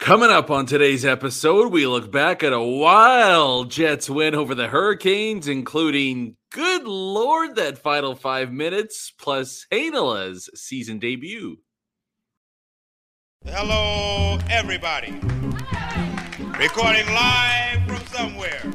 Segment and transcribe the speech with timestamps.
[0.00, 4.66] Coming up on today's episode, we look back at a wild Jets win over the
[4.66, 11.58] Hurricanes, including, good lord, that final five minutes, plus Heinola's season debut.
[13.44, 15.12] Hello, everybody.
[16.58, 18.72] Recording live from somewhere.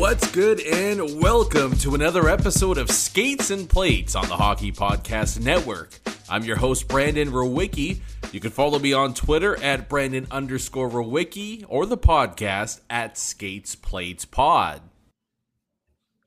[0.00, 5.38] What's good, and welcome to another episode of Skates and Plates on the Hockey Podcast
[5.44, 5.90] Network.
[6.26, 7.98] I'm your host, Brandon Rowicki.
[8.32, 13.74] You can follow me on Twitter at Brandon underscore Rowicki or the podcast at Skates
[13.74, 14.80] Plates Pod.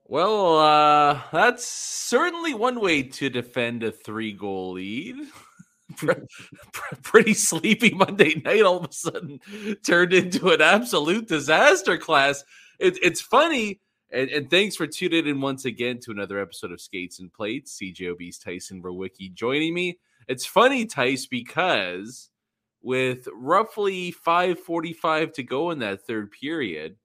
[0.05, 5.15] Well, uh, that's certainly one way to defend a three goal lead.
[7.02, 9.39] Pretty sleepy Monday night all of a sudden
[9.83, 12.43] turned into an absolute disaster class
[12.84, 13.80] it, it's funny.
[14.12, 17.80] And, and, thanks for tuning in once again to another episode of Skates and Plates.
[17.81, 19.98] CJOB's Tyson Rowicki joining me.
[20.28, 22.30] It's funny, Tice, because
[22.81, 26.98] with roughly 545 to go in that third period,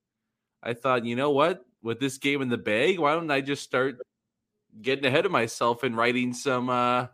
[0.63, 1.65] I thought, you know what?
[1.83, 3.97] With this game in the bag, why don't I just start
[4.83, 7.07] getting ahead of myself and writing some uh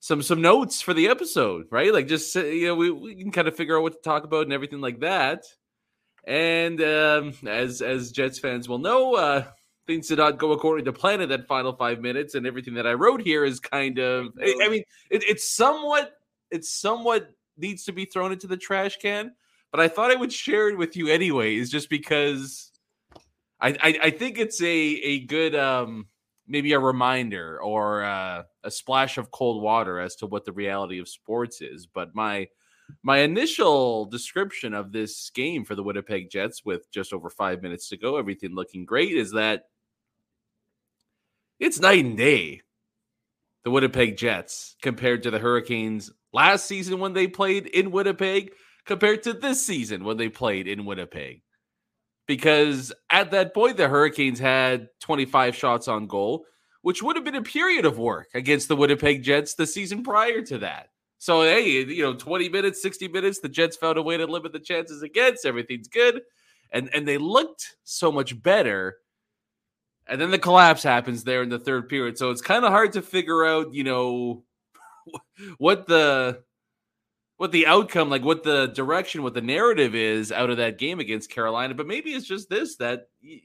[0.00, 1.92] some some notes for the episode, right?
[1.92, 4.42] Like just you know, we, we can kind of figure out what to talk about
[4.42, 5.44] and everything like that.
[6.26, 9.44] And um, as as Jets fans will know, uh,
[9.86, 12.86] things did not go according to plan in that final five minutes, and everything that
[12.86, 14.32] I wrote here is kind of.
[14.42, 16.12] I, I mean, it, it's somewhat
[16.50, 19.32] it's somewhat needs to be thrown into the trash can,
[19.70, 22.72] but I thought I would share it with you anyways, just because
[23.60, 26.08] I I, I think it's a a good um
[26.48, 31.00] maybe a reminder or uh, a splash of cold water as to what the reality
[31.00, 31.86] of sports is.
[31.86, 32.48] But my
[33.02, 37.88] my initial description of this game for the Winnipeg Jets with just over five minutes
[37.88, 39.64] to go, everything looking great, is that
[41.58, 42.62] it's night and day.
[43.64, 48.52] The Winnipeg Jets compared to the Hurricanes last season when they played in Winnipeg,
[48.84, 51.42] compared to this season when they played in Winnipeg.
[52.26, 56.44] Because at that point, the Hurricanes had 25 shots on goal,
[56.82, 60.42] which would have been a period of work against the Winnipeg Jets the season prior
[60.42, 60.90] to that.
[61.18, 64.52] So hey, you know, 20 minutes, 60 minutes, the Jets found a way to limit
[64.52, 65.46] the chances against.
[65.46, 66.22] Everything's good.
[66.72, 68.96] And and they looked so much better.
[70.08, 72.16] And then the collapse happens there in the third period.
[72.16, 74.44] So it's kind of hard to figure out, you know,
[75.58, 76.42] what the
[77.36, 81.00] what the outcome, like what the direction, what the narrative is out of that game
[81.00, 81.74] against Carolina.
[81.74, 83.40] But maybe it's just this that you,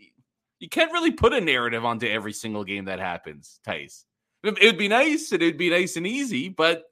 [0.59, 4.05] you can't really put a narrative onto every single game that happens, Tice.
[4.43, 6.83] It would be nice and it'd be nice and easy, but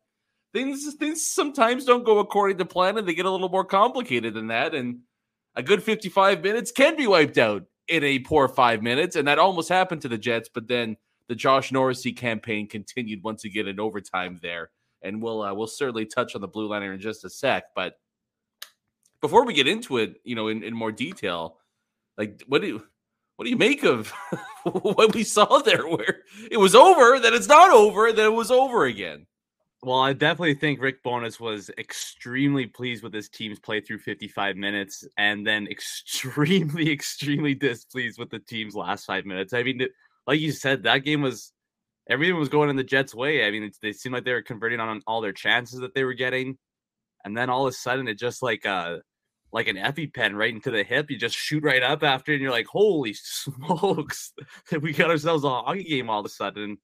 [0.54, 4.34] things things sometimes don't go according to plan and they get a little more complicated
[4.34, 4.74] than that.
[4.74, 5.00] And
[5.56, 9.16] a good 55 minutes can be wiped out in a poor five minutes.
[9.16, 13.46] And that almost happened to the Jets, but then the Josh Norrisy campaign continued once
[13.46, 14.72] again in overtime there.
[15.02, 17.66] And we'll uh, we'll certainly touch on the blue liner in just a sec.
[17.76, 17.94] But
[19.22, 21.58] before we get into it, you know, in, in more detail,
[22.18, 22.84] like what do you
[23.38, 24.10] what do you make of
[24.64, 28.52] what we saw there where it was over, then it's not over, then it was
[28.52, 29.26] over again?
[29.82, 34.58] Well, I definitely think Rick Bowness was extremely pleased with his team's play through 55
[34.58, 39.54] minutes and then extremely, extremely displeased with the team's last five minutes.
[39.54, 39.88] I mean,
[40.28, 41.54] like you said, that game was
[42.10, 43.46] everything was going in the Jets' way.
[43.48, 46.14] I mean, they seemed like they were converting on all their chances that they were
[46.14, 46.58] getting.
[47.24, 48.98] And then all of a sudden, it just like uh
[49.52, 51.10] like an EpiPen right into the hip.
[51.10, 54.34] You just shoot right up after, and you're like, holy smokes,
[54.82, 56.78] we got ourselves a hockey game all of a sudden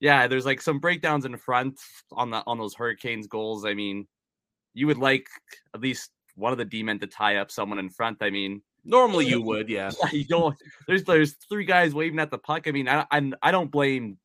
[0.00, 1.78] yeah, there's like some breakdowns in front
[2.12, 3.64] on the on those Hurricanes goals.
[3.64, 4.06] I mean,
[4.74, 5.28] you would like
[5.74, 8.18] at least one of the D men to tie up someone in front.
[8.20, 9.90] I mean, Normally you would, yeah.
[10.10, 10.56] you don't.
[10.86, 12.66] There's there's three guys waving at the puck.
[12.66, 14.18] I mean, I I, I don't blame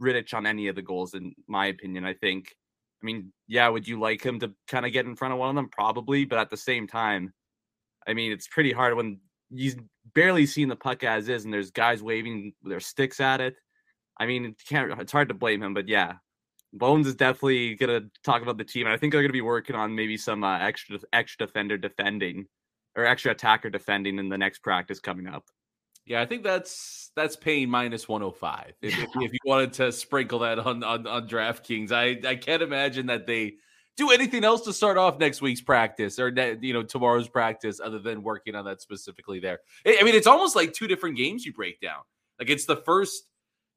[0.00, 2.04] Rittich on any of the goals, in my opinion.
[2.04, 2.54] I think.
[3.02, 5.48] I mean, yeah, would you like him to kind of get in front of one
[5.48, 5.70] of them?
[5.70, 7.32] Probably, but at the same time,
[8.06, 9.78] I mean, it's pretty hard when you've
[10.14, 13.56] barely seen the puck as is, and there's guys waving their sticks at it.
[14.20, 15.00] I mean, can't.
[15.00, 16.14] It's hard to blame him, but yeah,
[16.72, 19.74] Bones is definitely gonna talk about the team, and I think they're gonna be working
[19.74, 22.46] on maybe some uh, extra extra defender defending
[22.96, 25.46] or extra attacker defending in the next practice coming up.
[26.06, 28.74] Yeah, I think that's that's paying minus 105.
[28.82, 32.62] If, if, if you wanted to sprinkle that on, on on DraftKings, I I can't
[32.62, 33.54] imagine that they
[33.96, 36.28] do anything else to start off next week's practice or
[36.60, 39.60] you know tomorrow's practice other than working on that specifically there.
[39.86, 42.02] I mean, it's almost like two different games you break down.
[42.38, 43.24] Like it's the first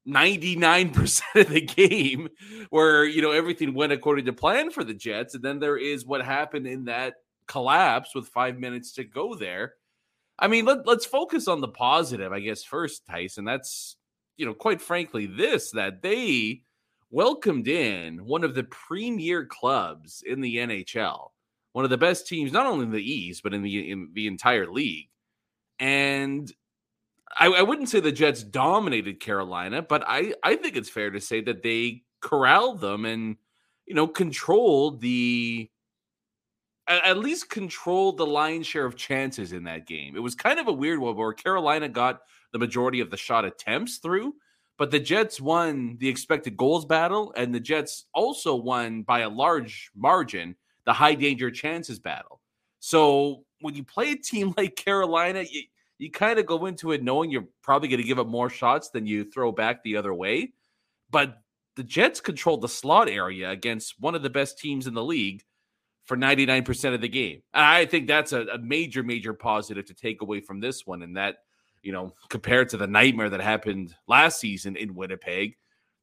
[0.06, 2.28] 99% of the game
[2.70, 6.04] where you know everything went according to plan for the Jets and then there is
[6.04, 7.14] what happened in that
[7.46, 9.74] collapse with 5 minutes to go there.
[10.38, 13.44] I mean, let, let's focus on the positive, I guess first, Tyson.
[13.44, 13.96] That's
[14.36, 16.62] you know, quite frankly this that they
[17.10, 21.28] welcomed in one of the premier clubs in the NHL,
[21.72, 24.26] one of the best teams, not only in the East, but in the in the
[24.26, 25.08] entire league.
[25.78, 26.52] And
[27.38, 31.20] I, I wouldn't say the Jets dominated Carolina, but I, I think it's fair to
[31.20, 33.36] say that they corralled them and
[33.86, 35.70] you know controlled the
[36.86, 40.16] at least controlled the lion's share of chances in that game.
[40.16, 42.20] It was kind of a weird one where Carolina got
[42.52, 44.34] the majority of the shot attempts through,
[44.76, 49.28] but the Jets won the expected goals battle, and the Jets also won by a
[49.30, 52.40] large margin the high danger chances battle.
[52.80, 55.62] So when you play a team like Carolina, you,
[55.98, 58.90] you kind of go into it knowing you're probably going to give up more shots
[58.90, 60.52] than you throw back the other way.
[61.10, 61.38] But
[61.76, 65.42] the Jets controlled the slot area against one of the best teams in the league
[66.04, 67.42] for 99% of the game.
[67.52, 71.02] And I think that's a, a major, major positive to take away from this one.
[71.02, 71.38] And that
[71.84, 75.56] you know, compared to the nightmare that happened last season in Winnipeg,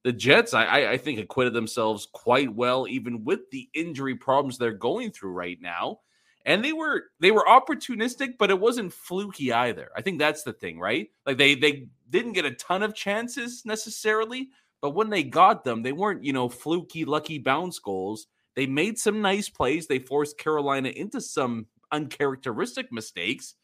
[0.03, 4.71] the Jets, I, I think, acquitted themselves quite well, even with the injury problems they're
[4.71, 5.99] going through right now.
[6.45, 9.89] And they were they were opportunistic, but it wasn't fluky either.
[9.95, 11.09] I think that's the thing, right?
[11.25, 14.49] Like they they didn't get a ton of chances necessarily,
[14.81, 18.27] but when they got them, they weren't you know fluky, lucky bounce goals.
[18.55, 19.88] They made some nice plays.
[19.88, 23.55] They forced Carolina into some uncharacteristic mistakes,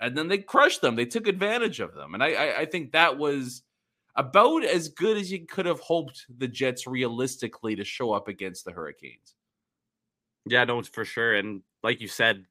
[0.00, 0.96] and then they crushed them.
[0.96, 3.62] They took advantage of them, and I, I, I think that was
[4.16, 8.64] about as good as you could have hoped the Jets realistically to show up against
[8.64, 9.34] the Hurricanes.
[10.46, 11.34] Yeah, no, for sure.
[11.34, 12.44] And like you said,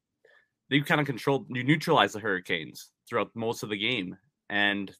[0.69, 4.17] you kind of controlled, you neutralized the Hurricanes throughout most of the game,
[4.49, 4.91] and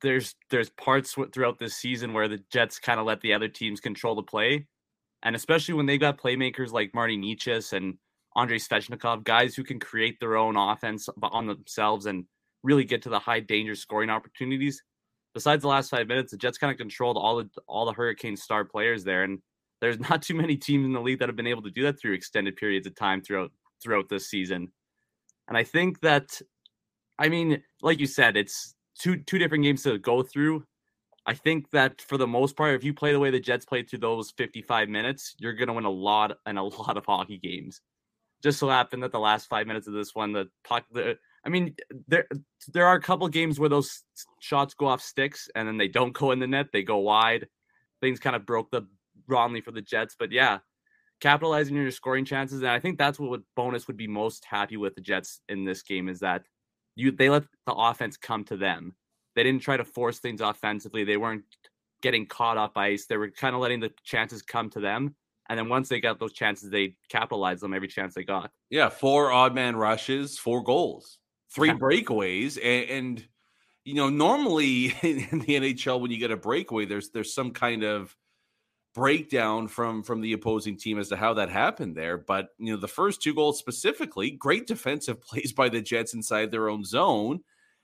[0.00, 3.80] there's there's parts throughout this season where the Jets kind of let the other teams
[3.80, 4.66] control the play,
[5.22, 7.98] and especially when they got playmakers like Marty Necas and
[8.36, 12.24] Andrei Svechnikov, guys who can create their own offense on themselves and
[12.62, 14.82] really get to the high danger scoring opportunities.
[15.34, 18.36] Besides the last five minutes, the Jets kind of controlled all the all the Hurricane
[18.36, 19.40] star players there, and
[19.82, 22.00] there's not too many teams in the league that have been able to do that
[22.00, 23.50] through extended periods of time throughout
[23.82, 24.72] throughout this season.
[25.48, 26.40] And I think that,
[27.18, 30.64] I mean, like you said, it's two two different games to go through.
[31.26, 33.90] I think that for the most part, if you play the way the Jets played
[33.90, 37.38] through those 55 minutes, you're going to win a lot and a lot of hockey
[37.38, 37.82] games
[38.42, 41.48] just so happened that the last five minutes of this one, the puck, the, I
[41.48, 41.74] mean,
[42.08, 42.26] there
[42.72, 44.02] there are a couple games where those
[44.40, 47.48] shots go off sticks and then they don't go in the net, they go wide.
[48.00, 48.82] Things kind of broke the
[49.28, 50.58] wrongly for the Jets, but yeah,
[51.20, 54.76] capitalizing on your scoring chances, and I think that's what Bowness would be most happy
[54.76, 56.44] with the Jets in this game is that
[56.94, 58.94] you they let the offense come to them.
[59.34, 61.04] They didn't try to force things offensively.
[61.04, 61.44] They weren't
[62.02, 63.06] getting caught up ice.
[63.06, 65.14] They were kind of letting the chances come to them
[65.48, 68.50] and then once they got those chances, they capitalized them every chance they got.
[68.70, 71.18] Yeah, four odd man rushes, four goals,
[71.54, 73.26] three breakaways, and, and
[73.84, 77.82] you know normally in the NHL when you get a breakaway, there's there's some kind
[77.82, 78.16] of
[78.94, 82.18] breakdown from from the opposing team as to how that happened there.
[82.18, 86.50] But you know the first two goals specifically, great defensive plays by the Jets inside
[86.50, 87.40] their own zone,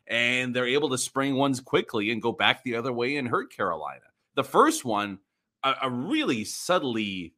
[0.06, 3.52] and they're able to spring ones quickly and go back the other way and hurt
[3.52, 4.04] Carolina.
[4.34, 5.18] The first one,
[5.62, 7.34] a, a really subtly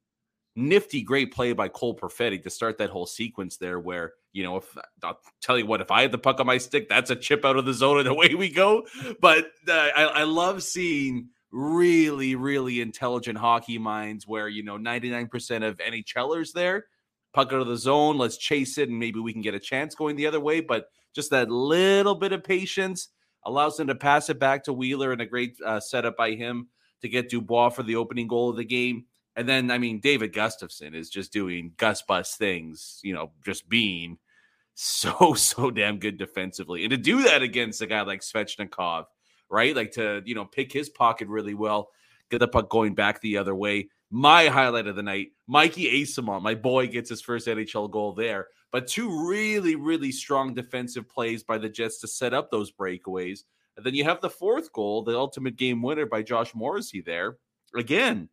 [0.56, 3.78] nifty, great play by Cole Perfetti to start that whole sequence there.
[3.78, 6.58] Where you know, if I'll tell you what, if I had the puck on my
[6.58, 8.86] stick, that's a chip out of the zone and away we go.
[9.20, 15.66] But uh, I, I love seeing really, really intelligent hockey minds where you know 99%
[15.66, 16.84] of NHLers there
[17.32, 18.18] puck out of the zone.
[18.18, 20.60] Let's chase it, and maybe we can get a chance going the other way.
[20.60, 23.08] But just that little bit of patience
[23.44, 26.68] allows them to pass it back to Wheeler, and a great uh, setup by him
[27.02, 29.06] to get Dubois for the opening goal of the game.
[29.36, 33.68] And then, I mean, David Gustafsson is just doing Gus Bus things, you know, just
[33.68, 34.18] being
[34.74, 39.04] so so damn good defensively, and to do that against a guy like Svechnikov,
[39.50, 39.74] right?
[39.74, 41.90] Like to you know pick his pocket really well,
[42.30, 43.88] get the puck going back the other way.
[44.10, 48.48] My highlight of the night, Mikey Eyssimont, my boy, gets his first NHL goal there.
[48.72, 53.40] But two really, really strong defensive plays by the Jets to set up those breakaways.
[53.76, 57.38] And then you have the fourth goal, the ultimate game winner by Josh Morrissey there.
[57.74, 58.28] Again,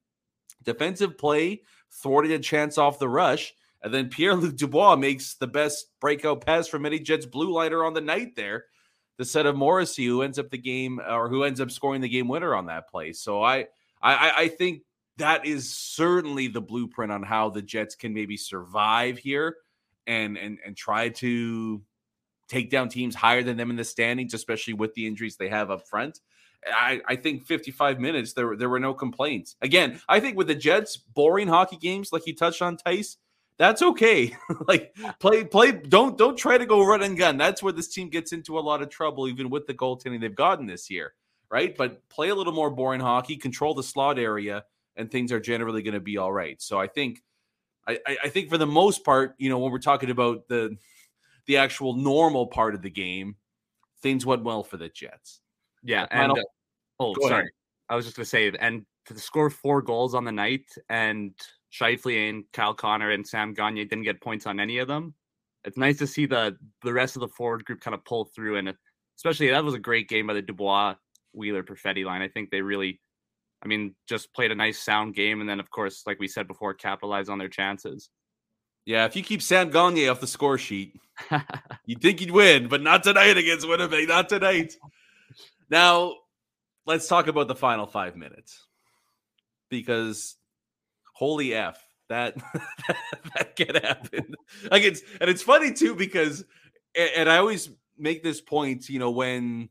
[0.63, 3.53] defensive play, thwarted a chance off the rush.
[3.81, 7.85] And then Pierre Luc Dubois makes the best breakout pass from any Jets blue lighter
[7.85, 8.65] on the night there.
[9.17, 12.09] The set of Morrissey, who ends up the game or who ends up scoring the
[12.09, 13.13] game winner on that play.
[13.13, 13.67] So I
[14.01, 14.83] I, I think
[15.17, 19.57] that is certainly the blueprint on how the Jets can maybe survive here
[20.05, 21.81] and and and try to
[22.47, 25.69] take down teams higher than them in the standings, especially with the injuries they have
[25.69, 26.19] up front.
[26.65, 29.55] I, I think 55 minutes there there were no complaints.
[29.61, 33.17] Again, I think with the Jets boring hockey games like you touched on Tice,
[33.57, 34.35] that's okay.
[34.67, 37.37] like play play don't don't try to go run and gun.
[37.37, 40.33] That's where this team gets into a lot of trouble even with the goaltending they've
[40.33, 41.13] gotten this year,
[41.49, 41.75] right?
[41.75, 44.63] But play a little more boring hockey, control the slot area
[44.97, 46.61] and things are generally going to be all right.
[46.61, 47.23] So I think
[47.87, 50.75] I, I think for the most part, you know, when we're talking about the
[51.45, 53.35] the actual normal part of the game,
[54.01, 55.39] things went well for the Jets.
[55.83, 56.43] Yeah, and uh,
[56.99, 57.45] oh, sorry, ahead.
[57.87, 61.33] I was just gonna say, and to score four goals on the night, and
[61.77, 65.13] Scheifele and Kyle Connor and Sam Gagner didn't get points on any of them.
[65.63, 68.57] It's nice to see the the rest of the forward group kind of pull through,
[68.57, 68.73] and
[69.17, 70.95] especially that was a great game by the Dubois
[71.33, 72.21] Wheeler Perfetti line.
[72.21, 73.01] I think they really,
[73.63, 76.47] I mean, just played a nice sound game, and then of course, like we said
[76.47, 78.09] before, capitalize on their chances.
[78.85, 80.95] Yeah, if you keep Sam Gagner off the score sheet,
[81.85, 84.07] you'd think you'd win, but not tonight against Winnipeg.
[84.07, 84.73] Not tonight.
[85.69, 86.13] Now,
[86.85, 88.65] let's talk about the final five minutes
[89.69, 90.37] because
[91.17, 92.35] holy f that
[93.35, 94.35] that can happen.
[94.71, 96.43] Like it's and it's funny too because
[96.95, 98.89] and I always make this point.
[98.89, 99.69] You know when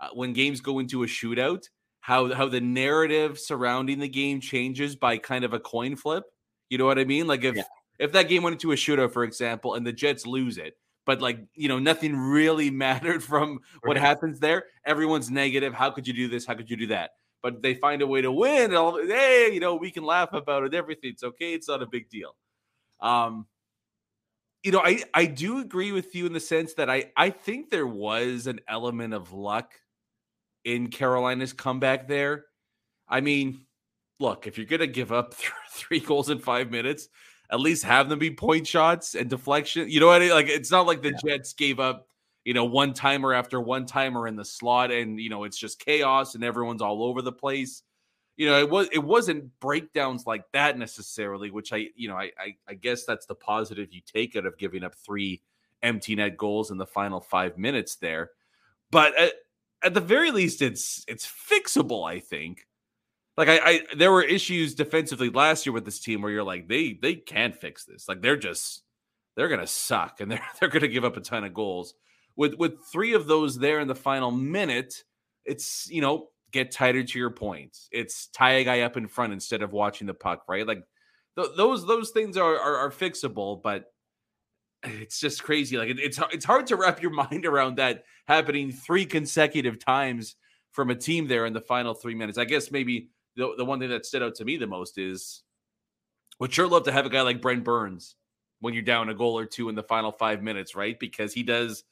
[0.00, 1.68] uh, when games go into a shootout,
[2.00, 6.24] how how the narrative surrounding the game changes by kind of a coin flip.
[6.68, 7.26] You know what I mean?
[7.26, 7.62] Like if yeah
[8.00, 11.20] if that game went into a shootout, for example, and the Jets lose it, but
[11.20, 14.04] like you know nothing really mattered from what right.
[14.04, 14.64] happens there.
[14.84, 15.74] Everyone's negative.
[15.74, 16.46] How could you do this?
[16.46, 17.10] How could you do that?
[17.42, 18.74] But they find a way to win.
[18.74, 20.74] All, hey, you know we can laugh about it.
[20.74, 21.10] Everything.
[21.10, 21.54] It's okay.
[21.54, 22.36] It's not a big deal.
[23.00, 23.46] Um,
[24.62, 27.70] you know, I I do agree with you in the sense that I I think
[27.70, 29.72] there was an element of luck
[30.64, 32.44] in Carolina's comeback there.
[33.08, 33.62] I mean,
[34.18, 35.34] look, if you're gonna give up
[35.72, 37.08] three goals in five minutes,
[37.50, 39.88] at least have them be point shots and deflection.
[39.88, 40.30] You know what I mean?
[40.30, 41.36] Like it's not like the yeah.
[41.36, 42.08] Jets gave up,
[42.44, 45.78] you know, one timer after one timer in the slot, and you know it's just
[45.78, 47.82] chaos and everyone's all over the place.
[48.36, 52.30] You know, it was it wasn't breakdowns like that necessarily, which I, you know, I
[52.38, 55.42] I, I guess that's the positive you take out of giving up three
[55.82, 58.30] empty net goals in the final five minutes there.
[58.90, 59.32] But at,
[59.82, 62.08] at the very least, it's it's fixable.
[62.08, 62.66] I think
[63.36, 66.68] like I, I there were issues defensively last year with this team where you're like
[66.68, 68.08] they they can't fix this.
[68.08, 68.82] Like they're just
[69.36, 71.94] they're gonna suck and they're they're gonna give up a ton of goals.
[72.40, 75.04] With with three of those there in the final minute,
[75.44, 77.86] it's you know get tighter to your points.
[77.92, 80.66] It's tie a guy up in front instead of watching the puck, right?
[80.66, 80.82] Like
[81.36, 83.92] th- those those things are, are, are fixable, but
[84.82, 85.76] it's just crazy.
[85.76, 90.36] Like it, it's it's hard to wrap your mind around that happening three consecutive times
[90.72, 92.38] from a team there in the final three minutes.
[92.38, 95.42] I guess maybe the, the one thing that stood out to me the most is
[96.38, 98.16] would sure love to have a guy like Brent Burns
[98.60, 100.98] when you're down a goal or two in the final five minutes, right?
[100.98, 101.84] Because he does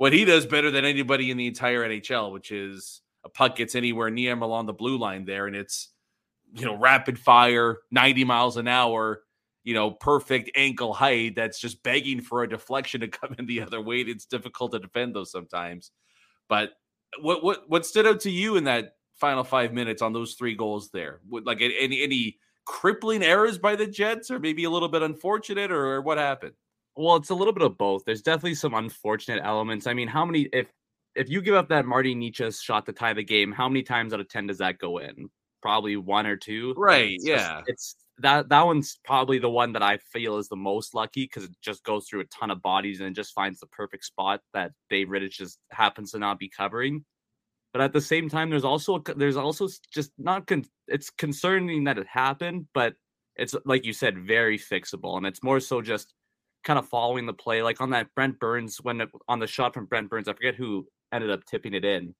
[0.00, 3.74] what he does better than anybody in the entire NHL, which is a puck gets
[3.74, 5.90] anywhere near him along the blue line there, and it's
[6.54, 9.20] you know rapid fire, 90 miles an hour,
[9.62, 13.60] you know, perfect ankle height that's just begging for a deflection to come in the
[13.60, 13.96] other way.
[13.96, 15.90] It's difficult to defend those sometimes.
[16.48, 16.70] But
[17.20, 20.54] what what what stood out to you in that final five minutes on those three
[20.54, 21.20] goals there?
[21.28, 25.70] Would like any any crippling errors by the Jets, or maybe a little bit unfortunate,
[25.70, 26.54] or, or what happened?
[27.00, 28.04] Well, it's a little bit of both.
[28.04, 29.86] There's definitely some unfortunate elements.
[29.86, 30.68] I mean, how many if
[31.14, 34.12] if you give up that Marty Necas shot to tie the game, how many times
[34.12, 35.28] out of ten does that go in?
[35.62, 36.74] Probably one or two.
[36.76, 37.12] Right.
[37.12, 37.58] It's yeah.
[37.60, 41.24] Just, it's that that one's probably the one that I feel is the most lucky
[41.24, 44.04] because it just goes through a ton of bodies and it just finds the perfect
[44.04, 47.04] spot that Dave Rittich just happens to not be covering
[47.72, 51.98] but at the same time there's also there's also just not con- it's concerning that
[51.98, 52.94] it happened but
[53.36, 56.12] it's like you said very fixable and it's more so just
[56.64, 59.86] kind of following the play like on that Brent Burns when on the shot from
[59.86, 62.14] Brent Burns I forget who ended up tipping it in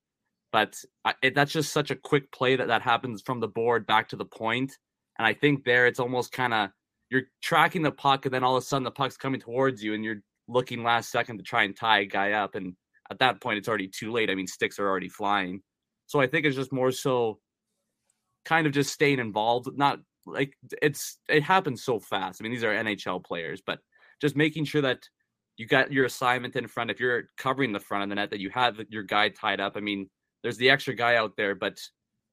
[0.51, 3.85] but I, it, that's just such a quick play that that happens from the board
[3.85, 4.77] back to the point
[5.19, 6.69] and I think there it's almost kind of
[7.09, 9.93] you're tracking the puck and then all of a sudden the puck's coming towards you
[9.93, 10.21] and you're
[10.51, 12.55] looking last second to try and tie a guy up.
[12.55, 12.75] And
[13.09, 14.29] at that point, it's already too late.
[14.29, 15.61] I mean, sticks are already flying.
[16.07, 17.39] So I think it's just more so
[18.45, 22.39] kind of just staying involved, not like it's it happens so fast.
[22.39, 23.79] I mean, these are NHL players, but
[24.21, 25.07] just making sure that
[25.57, 26.91] you got your assignment in front.
[26.91, 29.73] If you're covering the front of the net, that you have your guy tied up.
[29.75, 30.09] I mean,
[30.43, 31.79] there's the extra guy out there, but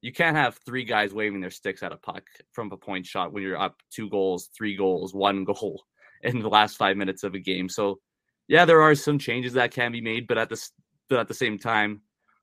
[0.01, 3.33] you can't have three guys waving their sticks at a puck from a point shot
[3.33, 5.83] when you're up two goals, three goals, one goal
[6.23, 7.67] in the last five minutes of a game.
[7.69, 7.99] So,
[8.47, 10.71] yeah, there are some changes that can be made, but at this,
[11.09, 12.01] but at the same time,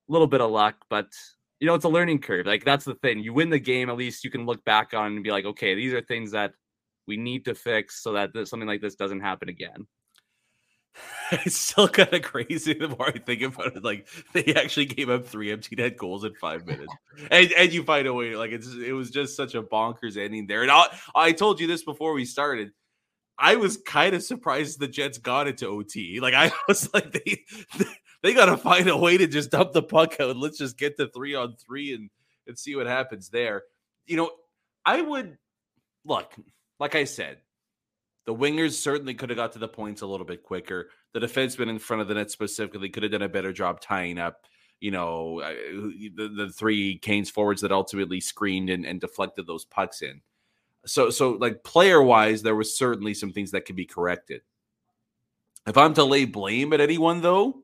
[0.08, 0.76] a little bit of luck.
[0.88, 1.08] But
[1.60, 2.46] you know, it's a learning curve.
[2.46, 3.20] Like that's the thing.
[3.20, 5.74] You win the game, at least you can look back on and be like, okay,
[5.74, 6.52] these are things that
[7.06, 9.86] we need to fix so that this, something like this doesn't happen again.
[11.44, 13.82] It's still kind of crazy the more I think about it.
[13.82, 16.92] Like they actually gave up three empty net goals in five minutes,
[17.30, 18.36] and and you find a way.
[18.36, 20.62] Like it's it was just such a bonkers ending there.
[20.62, 20.86] And I,
[21.16, 22.70] I told you this before we started.
[23.38, 26.20] I was kind of surprised the Jets got it to OT.
[26.20, 27.44] Like I was like they
[28.22, 30.36] they got to find a way to just dump the puck out.
[30.36, 32.08] Let's just get to three on three and
[32.46, 33.64] and see what happens there.
[34.06, 34.30] You know,
[34.84, 35.36] I would
[36.04, 36.32] look
[36.78, 37.38] like I said.
[38.26, 40.90] The wingers certainly could have got to the points a little bit quicker.
[41.12, 44.18] The defenseman in front of the net specifically could have done a better job tying
[44.18, 44.40] up,
[44.80, 49.64] you know, uh, the, the three Canes forwards that ultimately screened and, and deflected those
[49.64, 50.23] pucks in.
[50.87, 54.42] So, so like player wise, there was certainly some things that could be corrected.
[55.66, 57.62] If I'm to lay blame at anyone, though,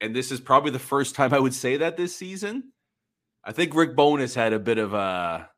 [0.00, 2.72] and this is probably the first time I would say that this season,
[3.44, 5.48] I think Rick Bowness had a bit of a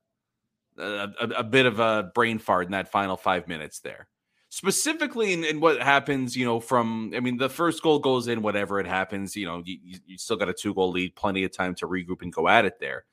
[0.78, 4.08] a, a, a, bit of a brain fart in that final five minutes there.
[4.48, 8.42] Specifically in, in, what happens, you know, from I mean, the first goal goes in,
[8.42, 11.52] whatever it happens, you know, you, you still got a two goal lead, plenty of
[11.52, 13.04] time to regroup and go at it there.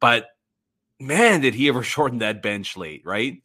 [0.00, 0.28] But
[0.98, 3.42] man, did he ever shorten that bench late, right?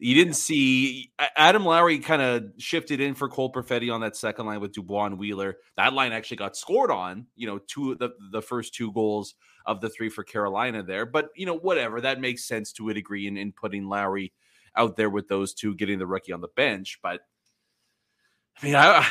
[0.00, 4.46] You didn't see Adam Lowry kind of shifted in for Cole Perfetti on that second
[4.46, 5.56] line with Dubois and Wheeler.
[5.76, 9.34] That line actually got scored on, you know, two the, the first two goals
[9.66, 11.04] of the three for Carolina there.
[11.04, 12.00] But, you know, whatever.
[12.00, 14.32] That makes sense to a degree in, in putting Lowry
[14.76, 17.00] out there with those two, getting the rookie on the bench.
[17.02, 17.22] But
[18.62, 19.04] I mean, I,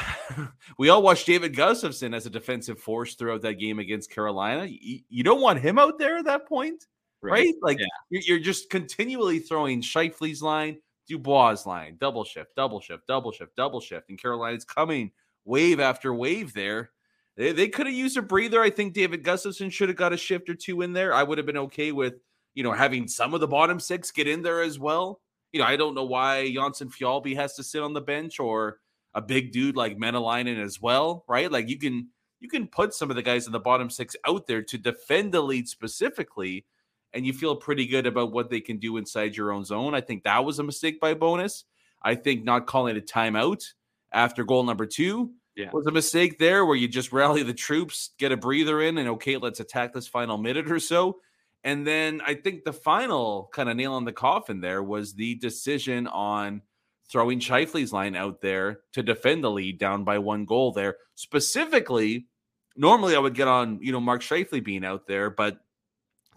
[0.77, 4.65] we all watched David Gustafsson as a defensive force throughout that game against Carolina.
[4.65, 6.85] You, you don't want him out there at that point
[7.21, 7.31] right?
[7.31, 7.53] right?
[7.61, 8.19] Like yeah.
[8.25, 10.77] you're just continually throwing Scheifele's line,
[11.07, 15.11] Dubois' line, double shift, double shift, double shift, double shift, and Carolina's coming
[15.45, 16.91] wave after wave there.
[17.35, 18.61] They, they could have used a breather.
[18.61, 21.13] I think David Gustafsson should have got a shift or two in there.
[21.13, 22.15] I would have been okay with,
[22.55, 25.21] you know, having some of the bottom six get in there as well.
[25.51, 28.79] You know, I don't know why Jonsson Fjallby has to sit on the bench or
[29.13, 31.51] a big dude like Maenalanen as well, right?
[31.51, 34.45] Like you can you can put some of the guys in the bottom six out
[34.47, 36.65] there to defend the lead specifically
[37.13, 39.95] and you feel pretty good about what they can do inside your own zone.
[39.95, 41.63] I think that was a mistake by Bowness.
[42.01, 43.63] I think not calling a timeout
[44.11, 45.69] after goal number two yeah.
[45.73, 49.09] was a mistake there, where you just rally the troops, get a breather in, and
[49.09, 51.17] okay, let's attack this final minute or so.
[51.63, 55.35] And then I think the final kind of nail on the coffin there was the
[55.35, 56.61] decision on
[57.09, 60.97] throwing Scheifele's line out there to defend the lead down by one goal there.
[61.15, 62.27] Specifically,
[62.75, 65.57] normally I would get on, you know, Mark Scheifele being out there, but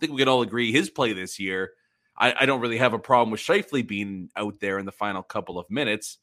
[0.00, 1.72] think we could all agree his play this year.
[2.16, 5.22] I, I don't really have a problem with Scheifele being out there in the final
[5.22, 6.18] couple of minutes.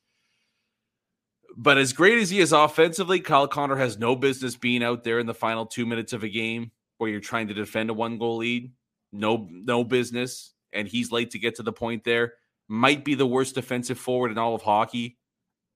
[1.55, 5.17] But as great as he is offensively, Kyle Connor has no business being out there
[5.17, 8.17] in the final two minutes of a game where you're trying to defend a one
[8.19, 8.71] goal lead.
[9.11, 10.53] No, no business.
[10.73, 12.33] And he's late to get to the point there.
[12.67, 15.17] Might be the worst defensive forward in all of hockey.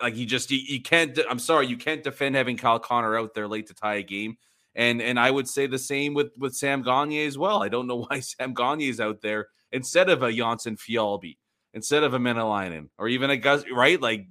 [0.02, 1.18] Like you just you, you can't.
[1.30, 4.38] I'm sorry, you can't defend having Kyle Connor out there late to tie a game.
[4.76, 7.62] And and I would say the same with with Sam Gagner as well.
[7.62, 11.38] I don't know why Sam Gagner is out there instead of a Jonsson Fjallby,
[11.74, 14.02] instead of a Maenalanen, or even a Gus, right?
[14.02, 14.28] Like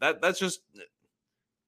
[0.00, 0.60] that that's just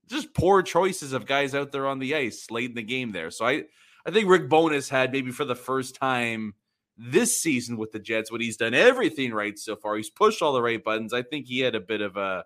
[0.06, 3.30] just poor choices of guys out there on the ice late in the game there.
[3.30, 3.64] So I
[4.06, 6.54] I think Rick Bowness had maybe for the first time
[6.96, 9.96] this season with the Jets when he's done everything right so far.
[9.96, 11.12] He's pushed all the right buttons.
[11.12, 12.44] I think he had a bit of a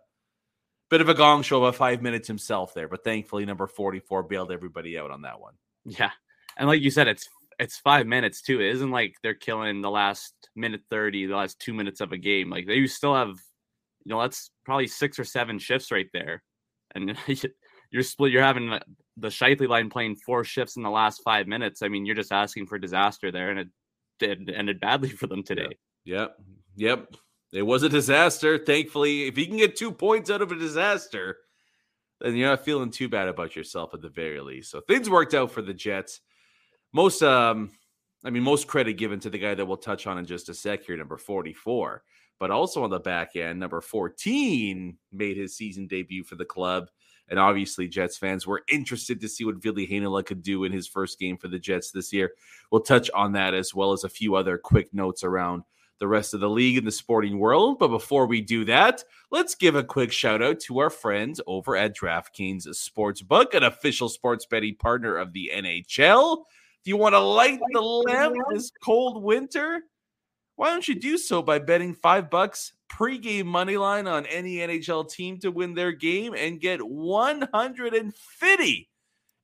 [0.89, 4.53] bit of a gong show about five minutes himself there, but thankfully number 44 bailed
[4.53, 5.55] everybody out on that one.
[5.85, 6.11] Yeah.
[6.57, 8.61] And like you said, it's it's five minutes too.
[8.61, 12.19] It isn't like they're killing the last minute 30, the last two minutes of a
[12.19, 12.51] game.
[12.51, 13.37] Like they still have,
[14.05, 16.43] you know, that's probably six or seven shifts right there.
[16.95, 17.17] And
[17.91, 18.79] you're split, you're having
[19.17, 21.83] the Scheifele line playing four shifts in the last five minutes.
[21.83, 23.69] I mean, you're just asking for disaster there, and it
[24.19, 25.77] did ended badly for them today.
[26.05, 26.37] Yep.
[26.77, 27.15] Yep.
[27.53, 28.59] It was a disaster.
[28.59, 31.39] Thankfully, if you can get two points out of a disaster,
[32.21, 34.71] then you're not feeling too bad about yourself at the very least.
[34.71, 36.21] So things worked out for the Jets.
[36.93, 37.71] Most, um,
[38.25, 40.55] I mean, most credit given to the guy that we'll touch on in just a
[40.55, 42.03] sec here, number 44.
[42.41, 46.89] But also on the back end, number 14 made his season debut for the club.
[47.29, 50.87] And obviously, Jets fans were interested to see what Ville Heinola could do in his
[50.87, 52.33] first game for the Jets this year.
[52.71, 55.65] We'll touch on that as well as a few other quick notes around
[55.99, 57.79] the rest of the league and the sporting world.
[57.79, 61.77] But before we do that, let's give a quick shout out to our friends over
[61.77, 66.45] at DraftKings Sportsbook, an official sports betting partner of the NHL.
[66.81, 69.83] If you want to light the lamp this cold winter,
[70.57, 75.09] why don't you do so by betting five bucks pregame money line on any NHL
[75.09, 78.89] team to win their game and get 150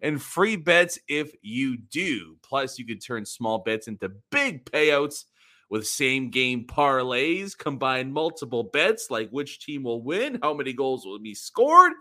[0.01, 2.37] and free bets if you do.
[2.43, 5.25] Plus, you could turn small bets into big payouts
[5.71, 11.05] with same game parlays, combine multiple bets like which team will win, how many goals
[11.05, 11.93] will be scored,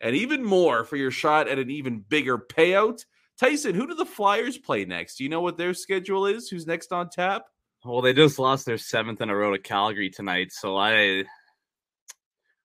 [0.00, 3.04] and even more for your shot at an even bigger payout.
[3.38, 5.16] Tyson, who do the Flyers play next?
[5.16, 6.48] Do you know what their schedule is?
[6.48, 7.44] Who's next on tap?
[7.84, 11.24] Well, they just lost their seventh in a row to Calgary tonight, so I,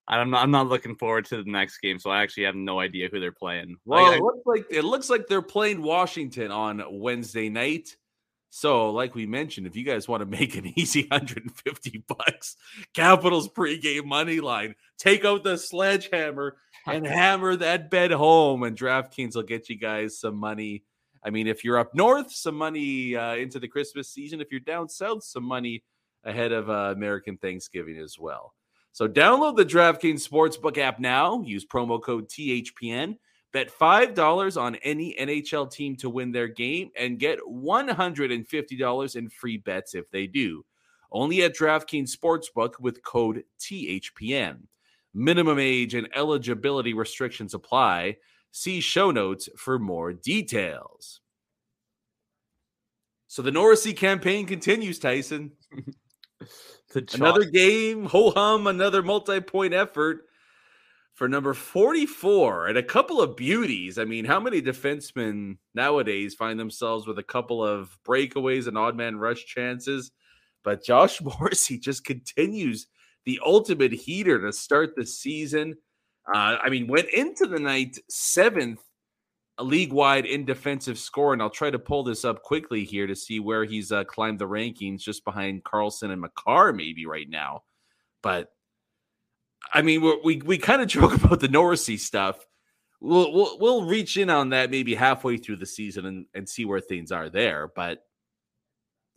[0.07, 1.99] I'm not, I'm not looking forward to the next game.
[1.99, 3.77] So I actually have no idea who they're playing.
[3.85, 7.95] Well, Like, it looks like it looks like they're playing Washington on Wednesday night.
[8.53, 12.57] So, like we mentioned, if you guys want to make an easy 150 bucks,
[12.93, 19.35] Capitals pregame money line, take out the sledgehammer and hammer that bet home, and DraftKings
[19.35, 20.83] will get you guys some money.
[21.23, 24.41] I mean, if you're up north, some money uh, into the Christmas season.
[24.41, 25.85] If you're down south, some money
[26.25, 28.53] ahead of uh, American Thanksgiving as well.
[28.91, 31.41] So, download the DraftKings Sportsbook app now.
[31.41, 33.15] Use promo code THPN.
[33.53, 39.57] Bet $5 on any NHL team to win their game and get $150 in free
[39.57, 40.65] bets if they do.
[41.11, 44.59] Only at DraftKings Sportsbook with code THPN.
[45.13, 48.17] Minimum age and eligibility restrictions apply.
[48.51, 51.19] See show notes for more details.
[53.27, 55.51] So the Norrisy campaign continues, Tyson.
[57.13, 60.25] Another game, ho hum, another multi point effort
[61.15, 63.97] for number 44 and a couple of beauties.
[63.97, 68.95] I mean, how many defensemen nowadays find themselves with a couple of breakaways and odd
[68.95, 70.11] man rush chances?
[70.63, 72.87] But Josh Morrissey just continues
[73.25, 75.75] the ultimate heater to start the season.
[76.33, 78.79] Uh, I mean, went into the night seventh
[79.63, 81.33] league wide in defensive score.
[81.33, 84.39] And I'll try to pull this up quickly here to see where he's uh, climbed
[84.39, 87.63] the rankings just behind Carlson and Makar, maybe right now.
[88.23, 88.49] But
[89.73, 92.45] I mean, we're, we we kind of joke about the Norrisy stuff.
[92.99, 96.65] We'll, we'll we'll reach in on that maybe halfway through the season and, and see
[96.65, 97.71] where things are there.
[97.75, 98.03] But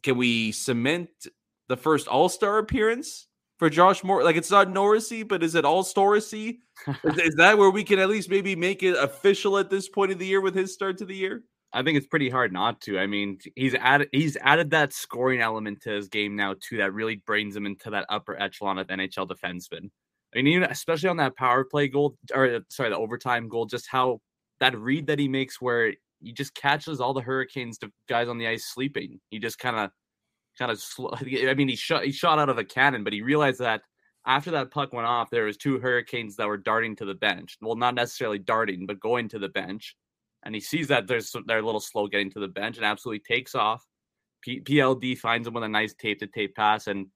[0.02, 1.09] can we cement
[1.68, 3.26] the first All Star appearance
[3.59, 4.24] for Josh Moore?
[4.24, 6.59] Like it's not Norrisy, but is it All Storisy?
[7.04, 10.12] is, is that where we can at least maybe make it official at this point
[10.12, 11.44] of the year with his start to the year?
[11.74, 12.98] I think it's pretty hard not to.
[13.00, 16.76] I mean, he's added he's added that scoring element to his game now too.
[16.78, 19.90] That really brings him into that upper echelon of NHL defensemen.
[20.35, 23.87] I mean, even especially on that power play goal, or sorry, the overtime goal, just
[23.88, 24.20] how
[24.61, 28.49] that read that he makes, where he just catches all the Hurricanes guys on the
[28.49, 29.20] ice sleeping.
[29.31, 29.90] He just kind of,
[30.59, 30.81] kind of.
[30.81, 33.83] Sl- I mean, he shot he shot out of a cannon, but he realized that
[34.27, 37.59] after that puck went off, there was two Hurricanes that were darting to the bench.
[37.61, 39.94] Well, not necessarily darting, but going to the bench.
[40.44, 43.20] And he sees that there's they're a little slow getting to the bench, and absolutely
[43.20, 43.85] takes off.
[44.42, 47.07] P- PLD finds him with a nice tape to tape pass, and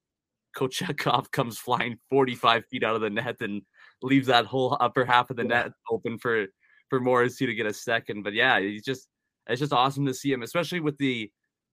[0.57, 3.63] Kochetkov comes flying 45 feet out of the net and
[4.03, 6.47] leaves that whole upper half of the net open for
[6.89, 8.23] for Morrissey to get a second.
[8.23, 9.09] But yeah, he's just
[9.47, 11.31] it's just awesome to see him, especially with the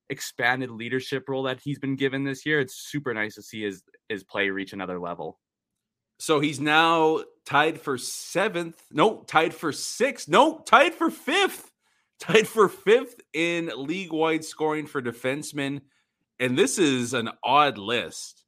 [0.10, 2.60] expanded leadership role that he's been given this year.
[2.60, 5.40] It's super nice to see his his play reach another level.
[6.18, 8.82] So he's now tied for seventh.
[8.92, 10.30] No, tied for sixth.
[10.30, 11.72] No, tied for fifth.
[12.18, 15.82] Tied for fifth in league wide scoring for defensemen.
[16.40, 18.45] And this is an odd list.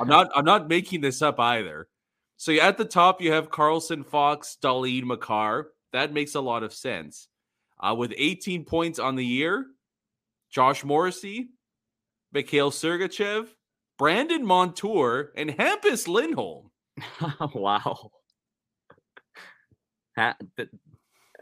[0.00, 1.88] I'm not I'm not making this up either.
[2.36, 5.68] So at the top you have Carlson, Fox, Dahlin, Makar.
[5.92, 7.28] That makes a lot of sense.
[7.80, 9.66] Uh, with 18 points on the year,
[10.50, 11.50] Josh Morrissey,
[12.32, 13.48] Mikhail Sergachev,
[13.98, 16.70] Brandon Montour, and Hampus Lindholm.
[17.54, 18.10] wow.
[20.16, 20.68] Ha- th-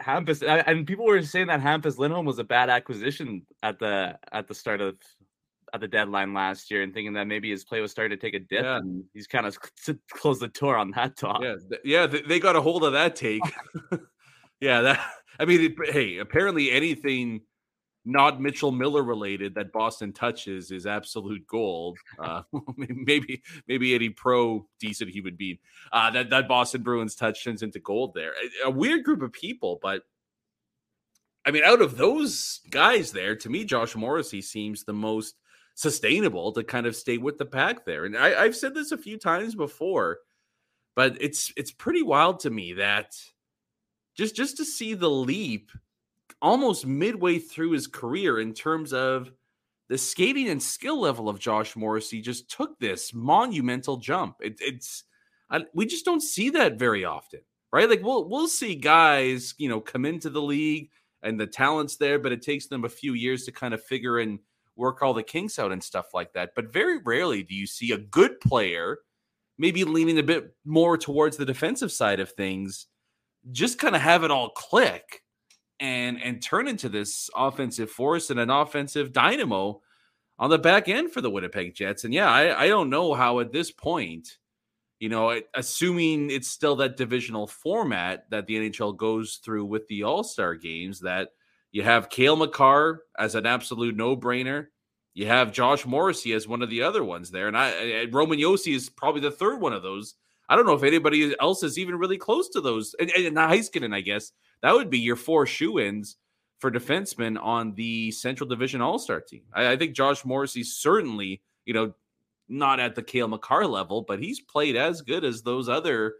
[0.00, 4.46] Hampus and people were saying that Hampus Lindholm was a bad acquisition at the at
[4.46, 4.96] the start of
[5.76, 8.34] at the deadline last year, and thinking that maybe his play was starting to take
[8.34, 8.76] a dip, Yeah.
[8.78, 9.58] and he's kind of
[10.10, 11.42] closed the door on that talk.
[11.42, 13.42] Yeah, yeah, they got a hold of that take.
[14.60, 15.00] yeah, that
[15.40, 17.42] I mean, it, hey, apparently anything
[18.08, 21.98] not Mitchell Miller related that Boston touches is absolute gold.
[22.18, 22.42] Uh,
[22.76, 25.58] maybe maybe any pro decent human being
[25.92, 28.12] uh, that that Boston Bruins touch turns into gold.
[28.14, 28.32] There,
[28.64, 30.02] a, a weird group of people, but
[31.44, 35.34] I mean, out of those guys there, to me, Josh Morrissey seems the most
[35.76, 38.06] sustainable to kind of stay with the pack there.
[38.06, 40.18] And I, I've said this a few times before,
[40.96, 43.14] but it's it's pretty wild to me that
[44.16, 45.70] just just to see the leap
[46.42, 49.30] almost midway through his career in terms of
[49.88, 54.36] the skating and skill level of Josh Morrissey just took this monumental jump.
[54.40, 55.04] It, it's
[55.50, 57.88] I, we just don't see that very often, right?
[57.88, 60.88] Like we'll we'll see guys, you know, come into the league
[61.22, 64.18] and the talent's there, but it takes them a few years to kind of figure
[64.18, 64.38] and
[64.76, 66.50] work all the kinks out and stuff like that.
[66.54, 68.98] But very rarely do you see a good player,
[69.58, 72.86] maybe leaning a bit more towards the defensive side of things,
[73.52, 75.22] just kind of have it all click
[75.78, 79.80] and and turn into this offensive force and an offensive dynamo
[80.38, 82.04] on the back end for the Winnipeg Jets.
[82.04, 84.36] And yeah, I, I don't know how at this point,
[84.98, 90.02] you know, assuming it's still that divisional format that the NHL goes through with the
[90.02, 91.30] All Star games, that
[91.76, 94.68] you have Cale Makar as an absolute no brainer.
[95.12, 98.74] You have Josh Morrissey as one of the other ones there, and I Roman Josi
[98.74, 100.14] is probably the third one of those.
[100.48, 102.94] I don't know if anybody else is even really close to those.
[102.98, 106.16] And, and Heiskanen, I guess that would be your four shoe ins
[106.60, 109.42] for defensemen on the Central Division All Star team.
[109.52, 111.92] I, I, think Josh Morrissey's certainly, you know,
[112.48, 116.14] not at the Cale Makar level, but he's played as good as those other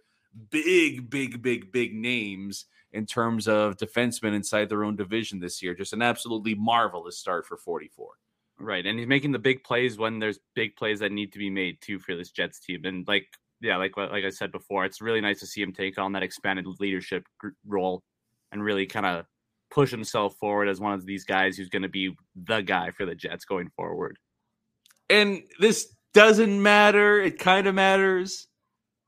[0.50, 2.66] big, big, big, big names
[2.96, 5.74] in terms of defensemen inside their own division this year.
[5.74, 8.09] Just an absolutely marvelous start for 44.
[8.59, 8.87] Right.
[8.87, 11.78] And he's making the big plays when there's big plays that need to be made
[11.82, 12.87] too for this Jets team.
[12.87, 13.26] And like,
[13.61, 16.22] yeah, like like I said before, it's really nice to see him take on that
[16.22, 17.26] expanded leadership
[17.66, 18.02] role
[18.50, 19.26] and really kind of
[19.70, 23.04] push himself forward as one of these guys who's going to be the guy for
[23.04, 24.18] the Jets going forward.
[25.11, 27.20] And this doesn't matter.
[27.20, 28.48] It kind of matters.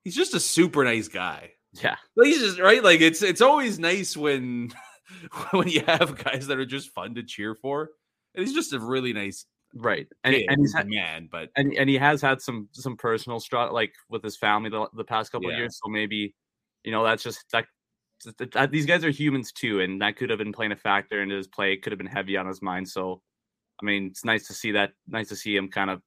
[0.04, 1.52] He's just a super nice guy.
[1.72, 1.96] Yeah.
[2.22, 2.82] He's just right.
[2.82, 4.72] Like it's it's always nice when
[5.50, 7.90] when you have guys that are just fun to cheer for.
[8.34, 11.74] And he's just a really nice right and, kid, and he's had, man but and,
[11.74, 15.30] and he has had some some personal struggle like with his family the, the past
[15.30, 15.56] couple yeah.
[15.56, 16.34] of years so maybe
[16.84, 20.52] you know that's just that these guys are humans too, and that could have been
[20.52, 21.72] playing a factor into his play.
[21.72, 22.88] It could have been heavy on his mind.
[22.88, 23.22] So,
[23.80, 24.92] I mean, it's nice to see that.
[25.06, 26.02] Nice to see him kind of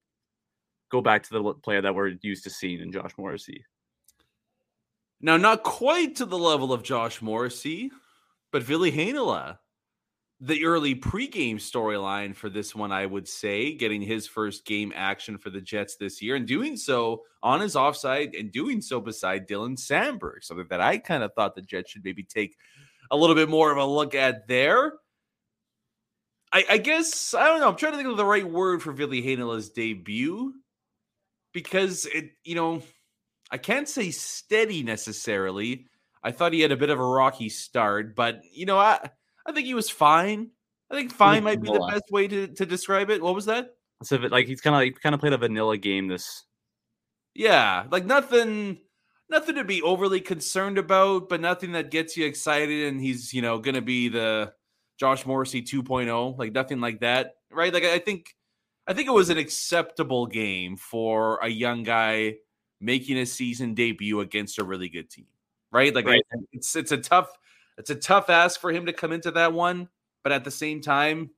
[0.91, 3.63] go back to the player that we're used to seeing in Josh Morrissey.
[5.21, 7.91] Now, not quite to the level of Josh Morrissey,
[8.51, 9.57] but Ville Heinola
[10.43, 15.37] the early pregame storyline for this one, I would say, getting his first game action
[15.37, 19.47] for the Jets this year and doing so on his offside and doing so beside
[19.47, 22.57] Dylan Samberg, something that I kind of thought the Jets should maybe take
[23.11, 24.93] a little bit more of a look at there.
[26.51, 28.91] I, I guess, I don't know, I'm trying to think of the right word for
[28.93, 30.55] Ville Heinola's debut
[31.53, 32.81] because it, you know,
[33.51, 35.87] I can't say steady necessarily.
[36.23, 39.09] I thought he had a bit of a rocky start, but, you know, I
[39.45, 40.51] I think he was fine.
[40.89, 43.21] I think fine might be the best way to, to describe it.
[43.21, 43.75] What was that?
[44.03, 46.43] So like he's kind of like kind of played a vanilla game this.
[47.33, 48.79] Yeah, like nothing,
[49.29, 52.87] nothing to be overly concerned about, but nothing that gets you excited.
[52.87, 54.53] And he's you know going to be the
[54.99, 57.73] Josh Morrissey 2.0, like nothing like that, right?
[57.73, 58.35] Like I think,
[58.85, 62.35] I think it was an acceptable game for a young guy
[62.81, 65.27] making a season debut against a really good team,
[65.71, 65.93] right?
[65.93, 66.23] Like right.
[66.33, 67.31] I, it's it's a tough
[67.77, 69.87] it's a tough ask for him to come into that one,
[70.23, 71.29] but at the same time,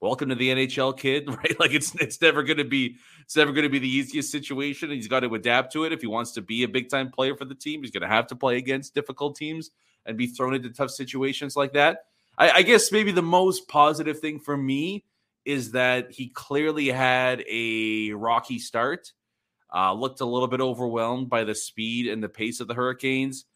[0.00, 1.28] welcome to the NHL, kid.
[1.36, 1.58] Right?
[1.58, 4.90] Like it's it's never going to be it's never going to be the easiest situation.
[4.90, 7.36] He's got to adapt to it if he wants to be a big time player
[7.36, 7.82] for the team.
[7.82, 9.70] He's going to have to play against difficult teams
[10.06, 12.04] and be thrown into tough situations like that.
[12.38, 15.04] I, I guess maybe the most positive thing for me
[15.44, 19.12] is that he clearly had a rocky start.
[19.74, 23.46] Uh, looked a little bit overwhelmed by the speed and the pace of the Hurricanes.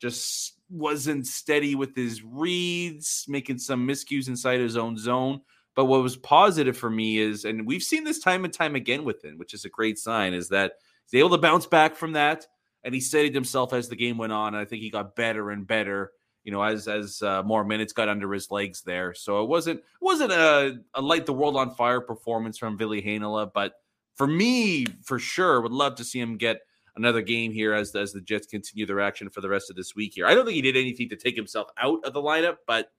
[0.00, 5.40] Just wasn't steady with his reads, making some miscues inside his own zone.
[5.74, 9.04] But what was positive for me is, and we've seen this time and time again
[9.04, 10.74] with him, which is a great sign, is that
[11.10, 12.46] he's able to bounce back from that,
[12.84, 14.54] and he steadied himself as the game went on.
[14.54, 16.12] And I think he got better and better,
[16.44, 19.14] you know, as as uh, more minutes got under his legs there.
[19.14, 22.90] So it wasn't it wasn't a, a light the world on fire performance from Ville
[22.90, 23.72] Heinola, but
[24.16, 26.60] for me, for sure, would love to see him get
[26.96, 29.94] another game here as as the Jets continue their action for the rest of this
[29.94, 30.26] week here.
[30.26, 32.90] I don't think he did anything to take himself out of the lineup, but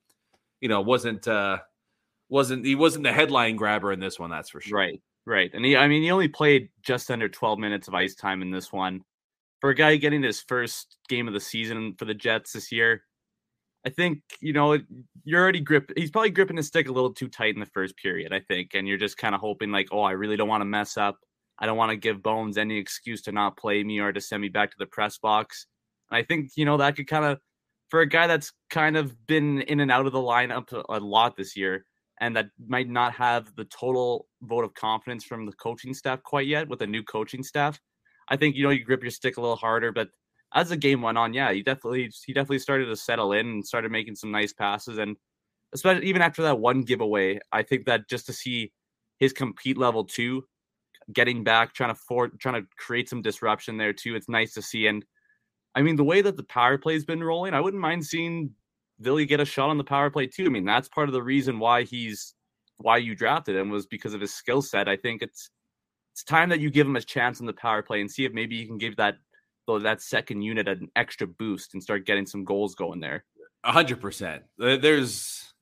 [0.61, 1.59] you know, wasn't uh
[2.29, 4.77] wasn't he wasn't the headline grabber in this one, that's for sure.
[4.77, 5.01] Right.
[5.25, 5.51] Right.
[5.53, 8.51] And he I mean he only played just under 12 minutes of ice time in
[8.51, 9.01] this one.
[9.61, 13.03] For a guy getting his first game of the season for the Jets this year,
[13.85, 14.79] I think, you know,
[15.23, 17.95] you're already grip he's probably gripping his stick a little too tight in the first
[17.97, 18.71] period, I think.
[18.73, 21.19] And you're just kind of hoping like, oh, I really don't want to mess up.
[21.59, 24.41] I don't want to give Bones any excuse to not play me or to send
[24.41, 25.67] me back to the press box.
[26.11, 27.39] I think, you know, that could kind of,
[27.89, 31.37] for a guy that's kind of been in and out of the lineup a lot
[31.37, 31.85] this year
[32.19, 36.47] and that might not have the total vote of confidence from the coaching staff quite
[36.47, 37.79] yet with the new coaching staff,
[38.29, 39.91] I think, you know, you grip your stick a little harder.
[39.91, 40.09] But
[40.55, 43.67] as the game went on, yeah, he definitely he definitely started to settle in and
[43.67, 44.97] started making some nice passes.
[44.97, 45.17] And
[45.73, 48.71] especially even after that one giveaway, I think that just to see
[49.19, 50.45] his compete level two
[51.13, 54.15] getting back, trying to for trying to create some disruption there too.
[54.15, 54.87] It's nice to see.
[54.87, 55.05] And
[55.75, 58.51] I mean, the way that the power play's been rolling, I wouldn't mind seeing
[59.01, 60.45] Billy get a shot on the power play too.
[60.45, 62.33] I mean, that's part of the reason why he's
[62.77, 64.87] why you drafted him was because of his skill set.
[64.87, 65.49] I think it's
[66.13, 68.31] it's time that you give him a chance on the power play and see if
[68.31, 69.15] maybe you can give that
[69.67, 73.25] that second unit an extra boost and start getting some goals going there.
[73.63, 74.43] A hundred percent.
[74.57, 75.53] There's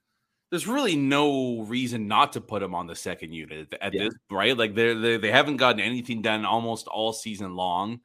[0.51, 4.03] there's really no reason not to put him on the second unit at yeah.
[4.03, 4.57] this right.
[4.57, 8.01] Like they they they haven't gotten anything done almost all season long,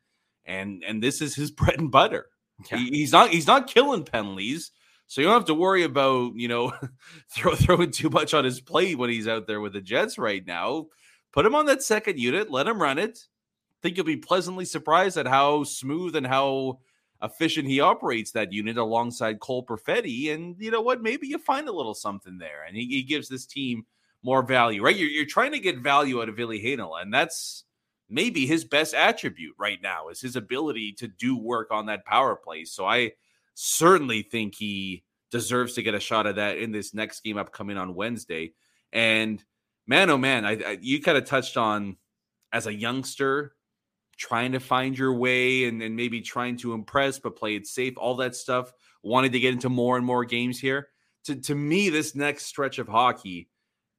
[0.46, 2.26] and and this is his bread and butter.
[2.70, 2.78] Yeah.
[2.78, 4.70] He, he's not he's not killing penalties.
[5.08, 6.72] So you don't have to worry about, you know,
[7.34, 10.46] throw, throwing too much on his plate when he's out there with the Jets right
[10.46, 10.88] now.
[11.32, 13.18] Put him on that second unit, let him run it.
[13.82, 16.80] Think you'll be pleasantly surprised at how smooth and how
[17.22, 20.32] efficient he operates that unit alongside Cole Perfetti.
[20.32, 21.02] And you know what?
[21.02, 22.64] Maybe you find a little something there.
[22.66, 23.84] And he, he gives this team
[24.22, 24.96] more value, right?
[24.96, 27.64] You're, you're trying to get value out of Ville Heinola, and that's
[28.08, 32.34] maybe his best attribute right now is his ability to do work on that power
[32.34, 32.64] play.
[32.64, 33.12] So I
[33.54, 37.76] certainly think he deserves to get a shot at that in this next game upcoming
[37.76, 38.54] on Wednesday.
[38.92, 39.44] And
[39.86, 41.96] man, oh man, I, I you kind of touched on
[42.52, 43.54] as a youngster
[44.18, 47.94] trying to find your way and, and maybe trying to impress but play it safe,
[47.96, 48.72] all that stuff.
[49.02, 50.88] Wanted to get into more and more games here.
[51.24, 53.48] To to me, this next stretch of hockey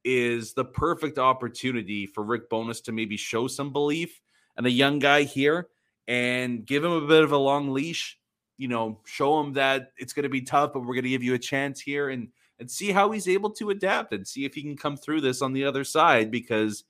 [0.04, 4.20] is the perfect opportunity for Rick Bowness to maybe show some belief
[4.56, 5.68] and a young guy here
[6.06, 8.20] and give him a bit of a long leash
[8.60, 11.22] you know, show him that it's going to be tough, but we're going to give
[11.22, 12.28] you a chance here and
[12.58, 15.40] and see how he's able to adapt and see if he can come through this
[15.40, 16.84] on the other side because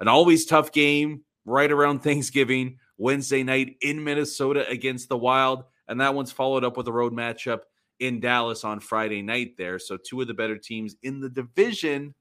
[0.00, 6.00] an always tough game right around Thanksgiving, Wednesday night in Minnesota against the Wild, and
[6.00, 7.60] that one's followed up with a road matchup
[8.00, 9.78] in Dallas on Friday night there.
[9.78, 12.14] So two of the better teams in the division.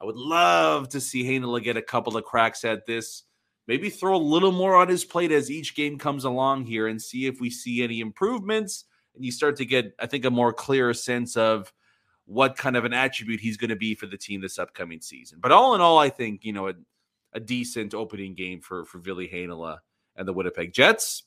[0.00, 3.24] I would love to see Heinola get a couple of cracks at this
[3.70, 7.00] maybe throw a little more on his plate as each game comes along here and
[7.00, 8.84] see if we see any improvements.
[9.14, 11.72] And you start to get, I think, a more clear sense of
[12.26, 15.38] what kind of an attribute he's going to be for the team this upcoming season.
[15.40, 16.72] But all in all, I think, you know,
[17.32, 19.78] a, decent opening game for, for Ville Heinola
[20.16, 21.24] and the Winnipeg Jets.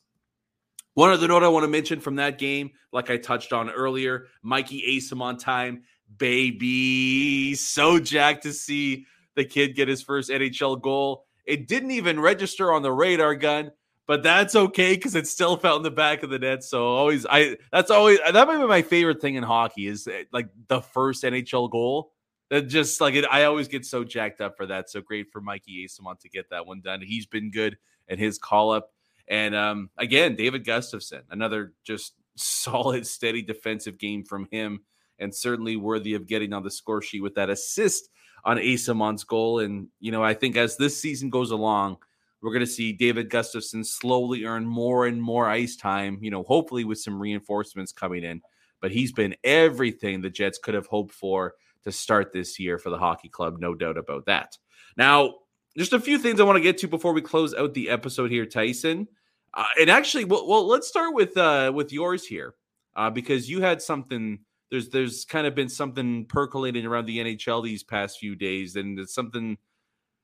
[0.94, 4.26] One other note I want to mention from that game, like I touched on earlier,
[4.42, 5.82] Mikey Eyssimont time,
[6.18, 7.54] baby.
[7.56, 11.26] So jacked to see the kid get his first NHL goal.
[11.44, 13.72] It didn't even register on the radar gun,
[14.06, 16.62] but that's okay because it still fell in the back of the net.
[16.62, 20.24] So always, I that's always that might be my favorite thing in hockey is eh,
[20.32, 22.12] like the first NHL goal.
[22.50, 24.90] That just like it, I always get so jacked up for that.
[24.90, 27.00] So great for Mikey Eyssimont to get that one done.
[27.00, 27.78] He's been good
[28.08, 28.90] in his call up.
[29.28, 34.80] And um, again, David Gustafsson, another just solid, steady defensive game from him,
[35.18, 38.10] and certainly worthy of getting on the score sheet with that assist
[38.44, 39.60] on Eyssimont's goal.
[39.60, 41.98] And, you know, I think as this season goes along,
[42.42, 46.42] we're going to see David Gustafsson slowly earn more and more ice time, you know,
[46.42, 48.42] hopefully with some reinforcements coming in.
[48.82, 51.54] But he's been everything the Jets could have hoped for
[51.84, 54.58] to start this year for the hockey club, no doubt about that.
[54.96, 55.34] Now,
[55.76, 58.30] just a few things I want to get to before we close out the episode
[58.30, 59.08] here, Tyson.
[59.52, 62.54] Uh, and actually, well, well, let's start with uh, with yours here,
[62.96, 67.62] uh, because you had something there's there's kind of been something percolating around the NHL
[67.62, 69.56] these past few days, and it's something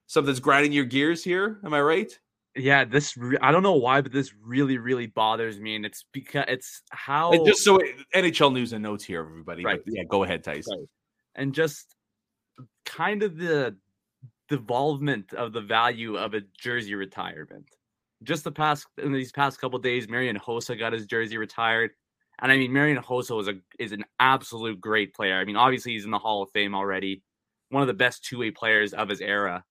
[0.07, 1.61] something's grinding your gears here.
[1.64, 2.12] Am I right?
[2.57, 6.05] Yeah, this re- I don't know why, but this really really bothers me, and it's
[6.12, 7.79] because it's how and just so
[8.14, 9.64] NHL news and notes here, everybody.
[9.64, 9.81] Right.
[9.85, 10.79] But yeah, go ahead, Tyson.
[10.81, 10.88] Right.
[11.34, 11.94] And just
[12.84, 13.76] kind of the
[14.48, 17.66] devolvement of the value of a jersey retirement.
[18.22, 21.92] Just the past in these past couple days, Marian Hossa got his jersey retired.
[22.42, 25.38] And I mean, Marian Hossa is a is an absolute great player.
[25.38, 27.22] I mean, obviously he's in the Hall of Fame already,
[27.70, 29.64] one of the best two way players of his era.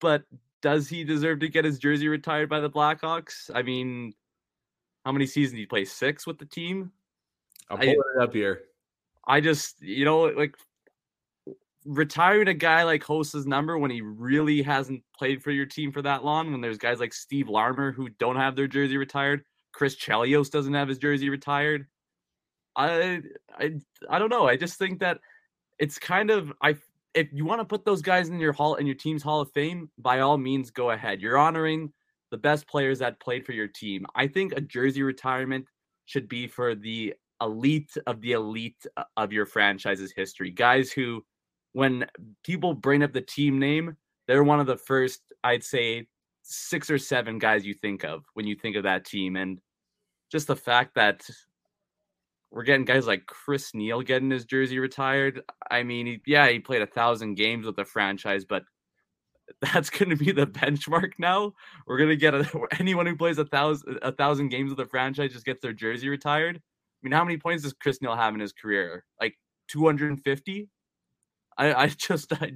[0.00, 0.24] But
[0.62, 3.50] does he deserve to get his jersey retired by the Blackhawks?
[3.54, 4.12] I mean,
[5.04, 5.84] how many seasons did he play?
[5.84, 6.92] Six with the team.
[7.70, 8.62] I'll pull I, it up here.
[9.26, 10.54] I just, you know, like
[11.84, 16.02] retiring a guy like Hossa's number when he really hasn't played for your team for
[16.02, 19.96] that long, when there's guys like Steve Larmer who don't have their jersey retired, Chris
[19.96, 21.86] Chelios doesn't have his jersey retired.
[22.76, 23.22] I
[23.58, 23.74] I
[24.10, 24.46] I don't know.
[24.46, 25.18] I just think that
[25.78, 26.76] it's kind of I
[27.14, 29.50] if you want to put those guys in your hall in your team's hall of
[29.52, 31.20] fame, by all means go ahead.
[31.20, 31.92] You're honoring
[32.30, 34.06] the best players that played for your team.
[34.14, 35.66] I think a jersey retirement
[36.04, 40.50] should be for the elite of the elite uh, of your franchise's history.
[40.50, 41.24] Guys who
[41.72, 42.06] when
[42.42, 46.06] people bring up the team name, they're one of the first, I'd say,
[46.42, 49.36] six or seven guys you think of when you think of that team.
[49.36, 49.60] And
[50.30, 51.28] just the fact that
[52.50, 55.42] we're getting guys like Chris Neil getting his jersey retired.
[55.70, 58.64] I mean, yeah, he played a thousand games with the franchise, but
[59.60, 61.52] that's going to be the benchmark now.
[61.86, 64.86] We're going to get a, anyone who plays a thousand a thousand games with the
[64.86, 66.62] franchise just gets their jersey retired.
[67.06, 69.04] I mean, how many points does Chris Neil have in his career?
[69.20, 69.36] Like
[69.68, 70.68] 250.
[71.56, 72.54] I I just I,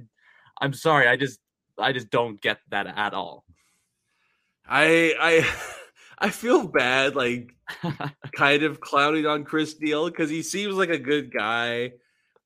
[0.59, 1.39] I'm sorry, I just
[1.77, 3.45] I just don't get that at all.
[4.67, 5.49] I I
[6.27, 7.55] I feel bad, like
[8.35, 11.93] kind of clouding on Chris Neil because he seems like a good guy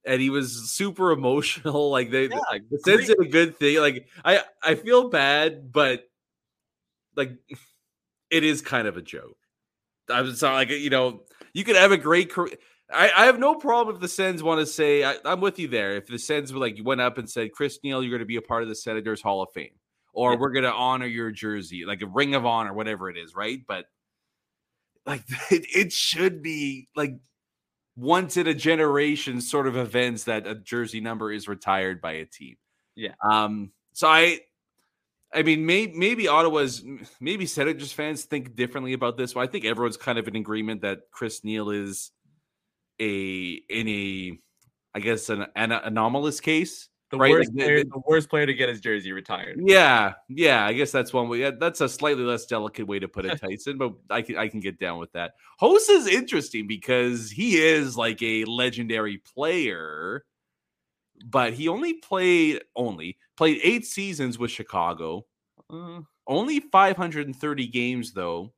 [0.05, 1.89] and he was super emotional.
[1.89, 2.37] Like they Yeah,
[2.69, 3.79] the sense of a good thing.
[3.79, 6.03] Like I I feel bad, but
[7.15, 7.31] like
[8.29, 9.37] it is kind of a joke.
[10.09, 11.21] I'm sorry, like you know,
[11.55, 12.53] you could have a great career.
[12.93, 15.67] I, I have no problem if the Sens want to say I, I'm with you
[15.69, 15.95] there.
[15.95, 18.25] If the Sens were like you went up and said, Chris Neil, you're going to
[18.25, 19.71] be a part of the Senators Hall of Fame,
[20.13, 20.37] or Yeah.
[20.39, 23.61] we're going to honor your jersey, like a Ring of Honor, whatever it is, right?
[23.67, 23.85] But
[25.05, 27.15] like it, it should be like
[27.95, 32.25] once in a generation sort of events that a jersey number is retired by a
[32.25, 32.57] team.
[32.95, 33.13] Yeah.
[33.23, 33.71] Um.
[33.93, 34.41] So I,
[35.35, 36.83] I mean, maybe maybe Ottawa's
[37.19, 40.81] maybe Senators fans think differently about this, but I think everyone's kind of in agreement
[40.81, 42.11] that Chris Neil is
[42.99, 44.39] a in a,
[44.93, 46.89] I guess an, an anomalous case.
[47.11, 49.59] The Right, worst like player, the- the worst player to get his jersey retired.
[49.63, 50.65] Yeah, yeah.
[50.65, 51.51] I guess that's one way.
[51.51, 53.77] That's a slightly less delicate way to put it, Tyson.
[53.77, 55.33] but I can I can get down with that.
[55.61, 60.23] Hossa is interesting because he is like a legendary player,
[61.25, 65.25] but he only played only played eight seasons with Chicago.
[65.69, 68.53] Uh, Only 530 games though.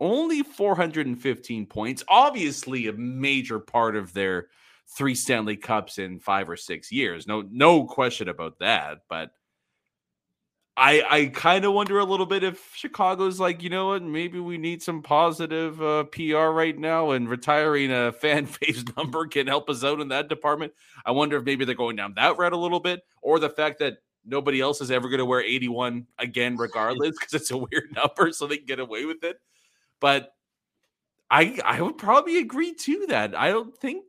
[0.00, 2.02] Only 415 points.
[2.08, 4.48] Obviously, a major part of their
[4.96, 7.26] three Stanley Cups in five or six years.
[7.26, 9.00] No, no question about that.
[9.08, 9.30] But
[10.76, 14.40] I I kind of wonder a little bit if Chicago's like, you know what, maybe
[14.40, 19.46] we need some positive uh, PR right now, and retiring a fan base number can
[19.46, 20.72] help us out in that department.
[21.04, 23.80] I wonder if maybe they're going down that route a little bit, or the fact
[23.80, 27.92] that nobody else is ever going to wear 81 again, regardless, because it's a weird
[27.94, 29.40] number, so they can get away with it.
[30.00, 30.32] But
[31.30, 33.36] I I would probably agree to that.
[33.36, 34.04] I don't think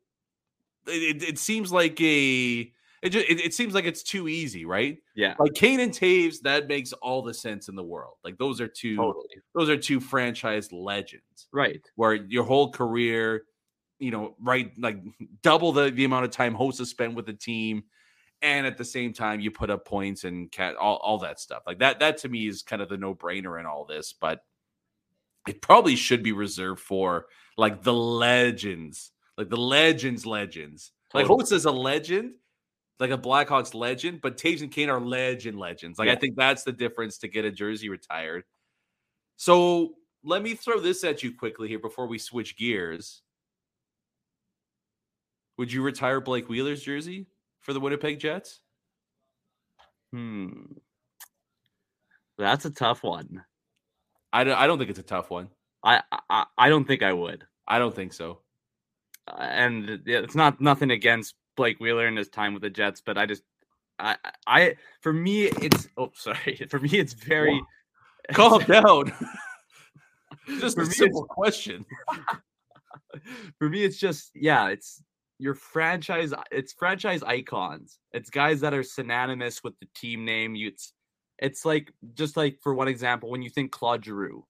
[0.88, 2.72] it, it seems like a
[3.02, 4.98] it, just, it it seems like it's too easy, right?
[5.16, 8.16] yeah, Like Kane and Toews, that makes all the sense in the world.
[8.24, 9.28] Like those are two totally.
[9.56, 11.82] those are two franchise legends Right.
[11.96, 13.44] where your whole career,
[14.00, 14.98] you know, right, like
[15.42, 17.84] double the, the amount of time hosts have spent with the team,
[18.44, 21.64] and at the same time you put up points and cat all, all that stuff.
[21.66, 24.44] Like that, that to me is kind of the no brainer in all this, but
[25.48, 27.26] it probably should be reserved for
[27.58, 30.92] like the legends, like the legends, legends.
[31.14, 31.44] Like Totally.
[31.44, 32.36] Hossa is a legend,
[33.02, 35.98] like a Blackhawks legend, but Toews and Kane are legend legends.
[35.98, 38.44] Like I think that's the difference to get a jersey retired.
[39.38, 43.24] So let me throw this at you quickly here before we switch gears.
[45.58, 47.26] Would you retire Blake Wheeler's jersey
[47.60, 48.60] for the Winnipeg Jets?
[50.12, 50.50] Hmm.
[52.38, 53.44] That's a tough one.
[54.32, 55.50] I don't, I don't think it's a tough one.
[55.84, 57.46] I I, I don't think I would.
[57.68, 58.42] I don't think so.
[59.28, 63.18] Uh, and it's not nothing against Blake Wheeler and his time with the Jets, but
[63.18, 63.44] I just
[64.00, 67.62] I I for me it's oh sorry for me it's very
[68.34, 69.12] Calm down.
[70.60, 71.86] Just For a me, simple question.
[73.60, 75.04] for me it's just yeah it's
[75.38, 80.68] your franchise it's franchise icons it's guys that are synonymous with the team name you
[80.70, 80.94] it's
[81.40, 84.46] it's like just like for one example when you think Claude Giroux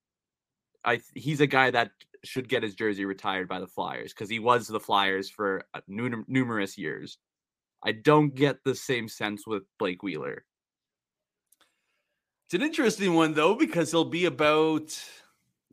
[0.85, 1.91] I he's a guy that
[2.23, 5.81] should get his jersey retired by the Flyers because he was the Flyers for uh,
[5.87, 7.17] numerous years
[7.83, 10.45] I don't get the same sense with Blake Wheeler
[12.45, 14.97] It's an interesting one though because he'll be about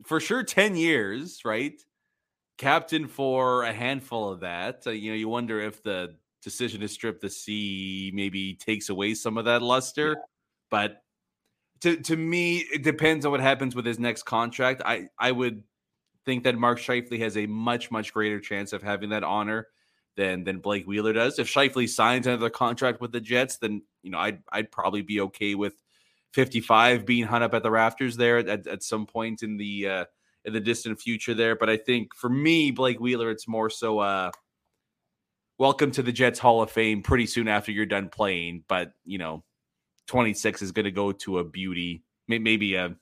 [0.05, 1.81] for sure 10 years, right?
[2.57, 4.83] Captain for a handful of that.
[4.85, 9.13] Uh, you know, you wonder if the decision to strip the C maybe takes away
[9.13, 10.15] some of that luster.
[10.69, 11.03] But
[11.81, 14.81] to to me, it depends on what happens with his next contract.
[14.85, 15.63] I I would
[16.25, 19.67] think that Mark Scheifele has a much much greater chance of having that honor
[20.15, 21.39] than than Blake Wheeler does.
[21.39, 25.21] If Scheifele signs another contract with the Jets, then you know I'd I'd probably be
[25.21, 25.73] okay with
[26.33, 30.05] 55 being hung up at the rafters there at, at some point in the uh
[30.45, 31.55] in the distant future there.
[31.55, 34.31] But I think for me, Blake Wheeler, it's more so uh
[35.57, 38.63] welcome to the Jets Hall of Fame pretty soon after you're done playing.
[38.67, 39.43] But you know,
[40.07, 42.95] 26 is gonna go to a beauty, maybe a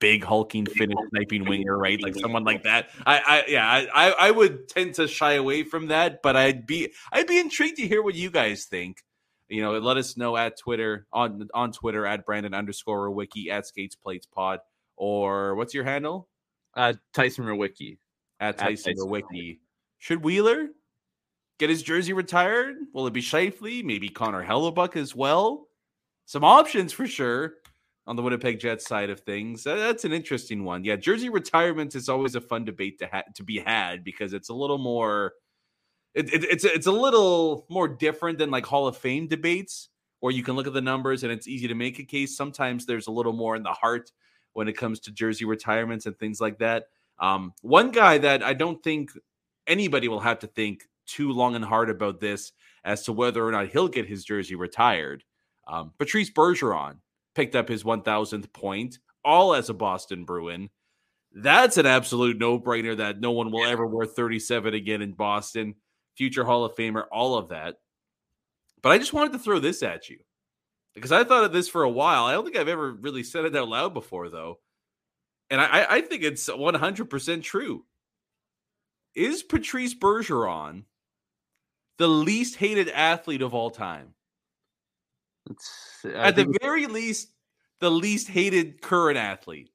[0.00, 2.02] big hulking Finnish sniping winger, right?
[2.02, 2.88] Like someone like that.
[3.06, 6.66] I, I yeah, I, I I would tend to shy away from that, but I'd
[6.66, 9.04] be I'd be intrigued to hear what you guys think.
[9.48, 13.66] You know, let us know at Twitter on on Twitter at Brandon underscore wiki at
[13.66, 14.60] Skates Plates Pod
[14.96, 16.28] or what's your handle?
[16.74, 17.98] Uh, Tyson Rowicki.
[18.38, 19.58] At At Tyson Tyson Rowicki.
[19.98, 20.68] Should Wheeler
[21.58, 22.76] get his jersey retired?
[22.92, 23.84] Will it be Scheifele?
[23.84, 25.66] Maybe Connor Hellebuyck as well?
[26.26, 27.54] Some options for sure
[28.10, 29.62] on the Winnipeg Jets side of things.
[29.62, 30.82] That's an interesting one.
[30.82, 34.48] Yeah, jersey retirement is always a fun debate to ha- to be had because it's
[34.48, 35.34] a little more
[36.14, 40.32] it, it, it's it's a little more different than like Hall of Fame debates where
[40.32, 42.36] you can look at the numbers and it's easy to make a case.
[42.36, 44.10] Sometimes there's a little more in the heart
[44.54, 46.86] when it comes to jersey retirements and things like that.
[47.20, 49.12] Um, one guy that I don't think
[49.68, 52.50] anybody will have to think too long and hard about this
[52.84, 55.22] as to whether or not he'll get his jersey retired.
[55.68, 56.96] Um, Patrice Bergeron
[57.34, 60.70] picked up his 1000th point, all as a Boston Bruin.
[61.32, 65.74] That's an absolute no brainer that no one will ever wear 37 again in Boston.
[66.16, 67.76] Future Hall of Famer, all of that.
[68.82, 70.18] But I just wanted to throw this at you
[70.94, 72.24] because I thought of this for a while.
[72.24, 74.58] I don't think I've ever really said it out loud before, though.
[75.50, 77.84] And I, I think it's 100% true.
[79.14, 80.84] Is Patrice Bergeron
[81.98, 84.14] the least hated athlete of all time?
[85.50, 87.32] It's, I At the think- very least,
[87.80, 89.70] the least hated current athlete.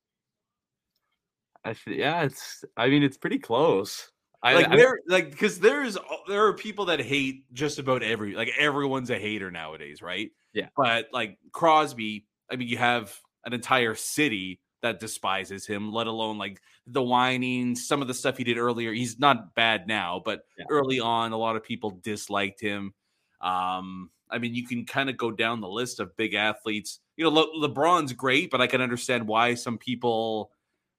[1.64, 2.64] I th- yeah, it's.
[2.78, 4.12] I mean, it's pretty close.
[4.44, 5.98] I, like I- there like because there's
[6.28, 10.68] there are people that hate just about every like everyone's a hater nowadays right Yeah.
[10.78, 16.38] but like crosby i mean you have an entire city that despises him let alone
[16.38, 20.42] like the whining some of the stuff he did earlier he's not bad now but
[20.60, 20.66] Yeah.
[20.70, 22.94] early on a lot of people disliked him
[23.42, 27.24] um i mean you can kind of go down the list of big athletes you
[27.24, 30.52] know Le- lebron's great but i can understand why some people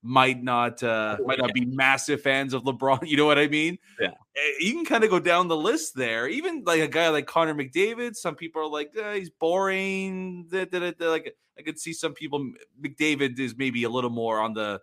[0.03, 3.01] might not uh might not be massive fans of LeBron.
[3.09, 3.77] You know what I mean?
[4.01, 4.12] Yeah.
[4.37, 6.29] Eh, You can kind of go down the list there.
[6.29, 10.47] Even like a guy like Connor McDavid, some people are like, "Eh, he's boring.
[10.49, 14.11] da, da, da, da." Like I could see some people McDavid is maybe a little
[14.11, 14.81] more on the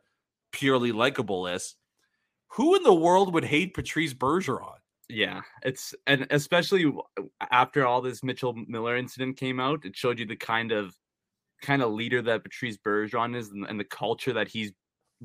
[0.51, 1.77] purely likable list.
[2.57, 4.82] Who in the world would hate Patrice Bergeron?
[5.13, 6.91] Yeah, it's and especially
[7.51, 10.95] after all this Mitchell Miller incident came out, it showed you the kind of
[11.61, 14.73] kind of leader that Patrice Bergeron is and, and the culture that he's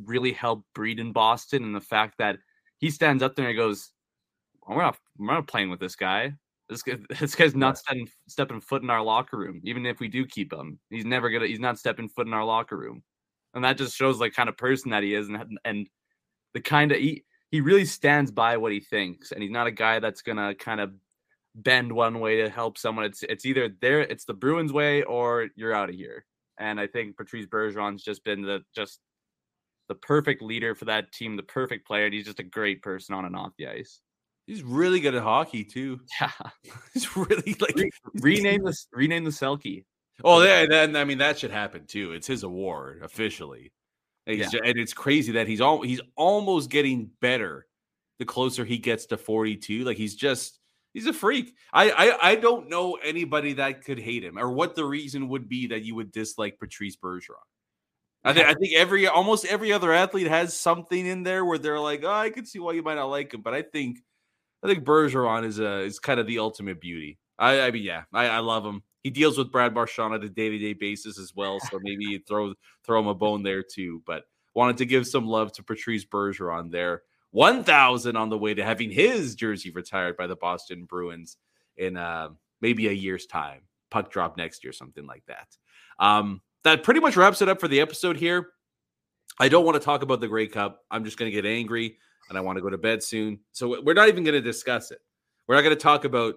[0.04, 2.38] really helped breed in Boston and the fact that
[2.78, 3.92] he stands up there and goes,
[4.68, 6.34] "We're not we're not playing with this guy.
[6.68, 9.60] This guy, this guy's not stepping stepping foot in our locker room.
[9.64, 11.46] Even if we do keep him, he's never gonna.
[11.48, 13.02] He's not stepping foot in our locker room."
[13.54, 15.88] And that just shows like kind of person that he is and and
[16.54, 19.72] the kind of he he really stands by what he thinks and he's not a
[19.72, 20.92] guy that's gonna kind of
[21.54, 23.04] bend one way to help someone.
[23.04, 26.24] It's it's either there it's the bruins way or you're out of here.
[26.60, 29.00] And i think patrice bergeron's just been the just
[29.88, 33.14] the perfect leader for that team the perfect player and he's just a great person
[33.14, 34.00] on and off the ice.
[34.46, 36.00] He's really good at hockey too.
[36.20, 36.30] yeah.
[36.94, 37.90] He's really like Re-
[38.20, 39.84] rename the rename the Selke.
[40.24, 42.12] Oh, yeah, then I mean that should happen too.
[42.12, 43.72] It's his award officially,
[44.36, 44.48] Yeah.
[44.48, 47.66] ju- and it's crazy that he's all he's almost getting better
[48.18, 49.84] the closer he gets to forty two.
[49.84, 50.58] Like he's just
[50.92, 51.54] he's a freak.
[51.72, 55.48] I, I I don't know anybody that could hate him or what the reason would
[55.48, 57.36] be that you would dislike Patrice Bergeron.
[58.24, 61.80] I think I think every almost every other athlete has something in there where they're
[61.80, 64.00] like, oh, I could see why you might not like him, but I think
[64.62, 67.18] I think Bergeron is a is kind of the ultimate beauty.
[67.38, 68.82] I, I mean, yeah, I, I love him.
[69.08, 72.04] He deals with Brad Marchand on a day to day basis as well, so maybe
[72.04, 72.52] you throw
[72.84, 74.02] throw him a bone there too.
[74.04, 77.04] But wanted to give some love to Patrice Bergeron there.
[77.30, 81.38] One thousand on the way to having his jersey retired by the Boston Bruins
[81.78, 82.28] in uh,
[82.60, 83.62] maybe a year's time.
[83.90, 85.56] Puck drop next year, something like that.
[85.98, 88.50] Um, that pretty much wraps it up for the episode here.
[89.40, 90.84] I don't want to talk about the Grey Cup.
[90.90, 91.96] I'm just going to get angry
[92.28, 93.40] and I want to go to bed soon.
[93.52, 95.00] So we're not even going to discuss it.
[95.46, 96.34] We're not going to talk about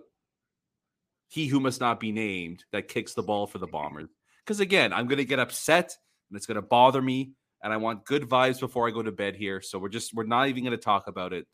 [1.32, 4.09] he who must not be named that kicks the ball for the Bombers.
[4.45, 5.95] Because again, I'm going to get upset
[6.29, 7.32] and it's going to bother me.
[7.63, 9.61] And I want good vibes before I go to bed here.
[9.61, 11.47] So we're just, we're not even going to talk about it.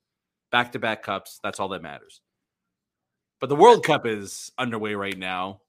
[0.51, 1.39] Back to back cups.
[1.43, 2.21] That's all that matters.
[3.39, 5.61] But the World Cup is underway right now.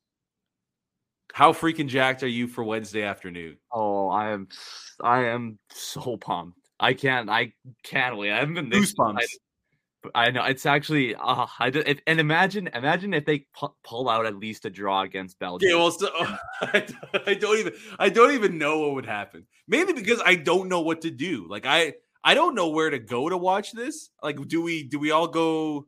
[1.34, 3.58] How freaking jacked are you for Wednesday afternoon?
[3.72, 4.48] oh i am
[5.02, 7.52] I am so pumped i can't i
[7.82, 9.16] can't wait i haven't been this Goosebumps.
[9.16, 9.38] excited.
[10.14, 11.14] I know it's actually.
[11.14, 14.70] Uh, I just, if, and imagine, imagine if they pu- pull out at least a
[14.70, 15.70] draw against Belgium.
[15.70, 16.08] Yeah, well, so,
[16.60, 16.86] I,
[17.26, 19.46] I don't even I don't even know what would happen.
[19.66, 21.46] Mainly because I don't know what to do.
[21.48, 21.94] Like I
[22.24, 24.10] I don't know where to go to watch this.
[24.22, 25.86] Like, do we do we all go?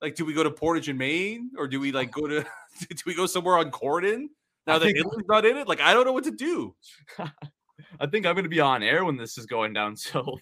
[0.00, 2.40] Like, do we go to Portage and Main, or do we like go to?
[2.80, 4.26] do we go somewhere on Corydon?
[4.66, 6.74] Now I that think- Italy's not in it, like I don't know what to do.
[8.00, 9.96] I think I'm going to be on air when this is going down.
[9.96, 10.38] So,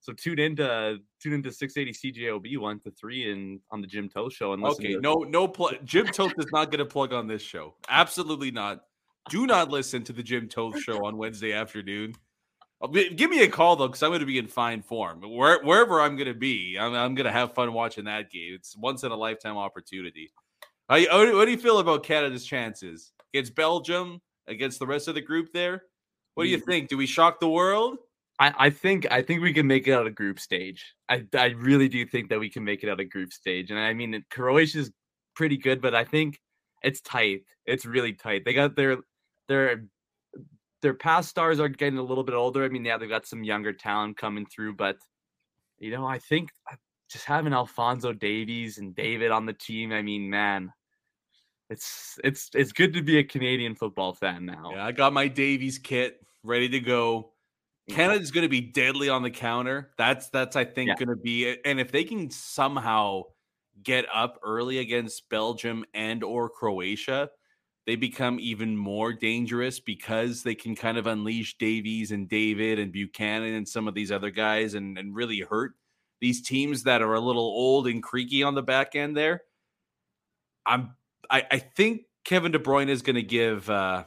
[0.00, 4.32] so tune into tune into 680 CJOB one to three and on the Jim Toth
[4.32, 4.64] show and.
[4.64, 5.46] Okay, to, no, no.
[5.46, 7.74] Pl- Jim Toth is not going to plug on this show.
[7.88, 8.82] Absolutely not.
[9.28, 12.14] Do not listen to the Jim Toth show on Wednesday afternoon.
[13.14, 15.20] Give me a call though, because I'm going to be in fine form.
[15.20, 18.54] Where, wherever I'm going to be, I'm, I'm going to have fun watching that game.
[18.54, 20.32] It's once in a lifetime opportunity.
[20.88, 25.14] How you- What do you feel about Canada's chances against Belgium, against the rest of
[25.14, 25.82] the group there?
[26.34, 26.64] What do you Mm.
[26.64, 26.88] think?
[26.88, 27.98] Do we shock the world?
[28.40, 30.94] I, I think I think we can make it out of group stage.
[31.08, 33.70] I, I really do think that we can make it out of group stage.
[33.70, 34.90] And I mean Croatia's
[35.36, 36.40] pretty good, but I think
[36.82, 37.42] it's tight.
[37.66, 38.44] It's really tight.
[38.44, 38.96] They got their
[39.46, 39.84] their
[40.82, 42.64] their past stars are getting a little bit older.
[42.64, 44.96] I mean, yeah, they've got some younger talent coming through, but
[45.78, 46.76] you know, I think uh,
[47.10, 50.72] just having Alfonso Davies and David on the team, I mean, man,
[51.68, 54.70] it's it's it's good to be a Canadian football fan now.
[54.74, 57.29] Yeah, I got my Davies kit ready to go.
[57.94, 59.90] Canada's going to be deadly on the counter.
[59.98, 60.94] That's that's I think Yeah.
[60.94, 61.60] going to be it.
[61.64, 63.24] And if they can somehow
[63.82, 67.30] get up early against Belgium and or Croatia,
[67.86, 72.92] they become even more dangerous because they can kind of unleash Davies and David and
[72.92, 75.72] Buchanan and some of these other guys and, and really hurt
[76.20, 79.42] these teams that are a little old and creaky on the back end there.
[80.66, 80.94] I'm
[81.30, 84.04] I, I think Kevin De Bruyne is going to give uh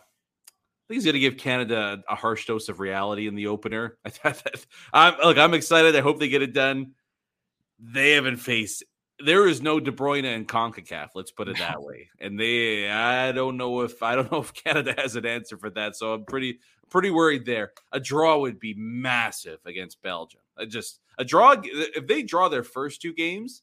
[0.83, 3.97] I think he's going to give Canada a harsh dose of reality in the opener.
[4.93, 5.95] I'm look, I'm excited.
[5.95, 6.93] I hope they get it done.
[7.79, 8.83] They haven't faced.
[9.23, 11.09] There is no De Bruyne in Concacaf.
[11.15, 12.09] Let's put it that way.
[12.19, 15.69] And they, I don't know if I don't know if Canada has an answer for
[15.69, 15.95] that.
[15.95, 16.59] So I'm pretty
[16.89, 17.71] pretty worried there.
[17.93, 20.41] A draw would be massive against Belgium.
[20.57, 21.55] I just a draw.
[21.63, 23.61] If they draw their first two games,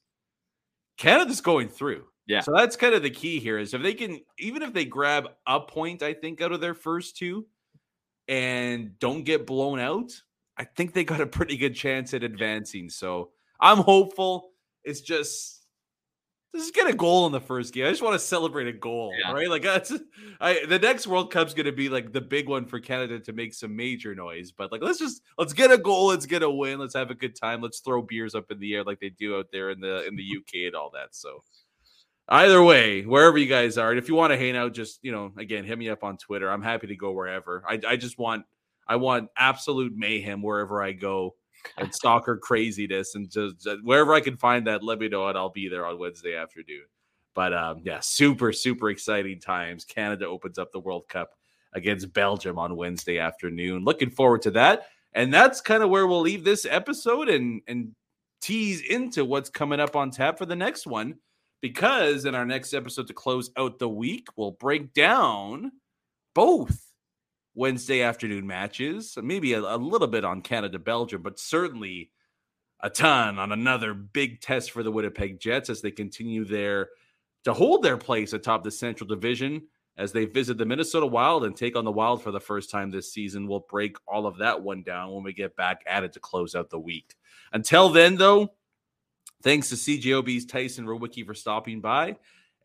[0.97, 2.07] Canada's going through.
[2.31, 2.41] Yeah.
[2.41, 5.28] So that's kind of the key here is if they can, even if they grab
[5.47, 7.47] a point, I think out of their first two,
[8.28, 10.12] and don't get blown out,
[10.57, 12.89] I think they got a pretty good chance at advancing.
[12.89, 14.53] So I'm hopeful.
[14.85, 15.57] It's just
[16.55, 17.87] just get a goal in the first game.
[17.87, 19.33] I just want to celebrate a goal, Yeah.
[19.33, 19.49] right?
[19.49, 19.93] Like that's
[20.41, 23.55] I the next World Cup's gonna be like the big one for Canada to make
[23.55, 24.53] some major noise.
[24.53, 27.14] But like let's just let's get a goal, let's get a win, let's have a
[27.14, 29.81] good time, let's throw beers up in the air like they do out there in
[29.81, 31.14] the in the UK and all that.
[31.14, 31.43] So
[32.31, 35.12] either way, wherever you guys are, and if you want to hang out, just you
[35.12, 36.51] know, again, hit me up on Twitter.
[36.51, 37.62] I'm happy to go wherever.
[37.68, 38.45] I I just want
[38.87, 41.35] I want absolute mayhem wherever I go
[41.76, 45.37] and soccer craziness and just just wherever I can find that, let me know and
[45.37, 46.85] I'll be there on Wednesday afternoon.
[47.35, 49.85] But um, yeah, super, super exciting times.
[49.85, 51.31] Canada opens up the World Cup
[51.72, 53.85] against Belgium on Wednesday afternoon.
[53.85, 54.89] Looking forward to that.
[55.12, 57.95] And that's kind of where we'll leave this episode and and
[58.41, 61.16] tease into what's coming up on tap for the next one.
[61.61, 65.73] Because in our next episode to close out the week, we'll break down
[66.35, 66.91] both
[67.55, 72.11] Wednesday afternoon matches, maybe a, a little bit on Canada Belgium, but certainly
[72.83, 76.89] a ton on another big test for the Winnipeg Jets as they continue their
[77.45, 79.63] to hold their place atop the Central Division
[79.97, 82.91] as they visit the Minnesota Wild and take on the Wild for the first time
[82.91, 83.47] this season.
[83.47, 86.55] We'll break all of that one down when we get back at it to close
[86.55, 87.15] out the week.
[87.53, 88.53] Until then, though,
[89.43, 92.16] thanks to CJOB's Tyson Rowicki for stopping by.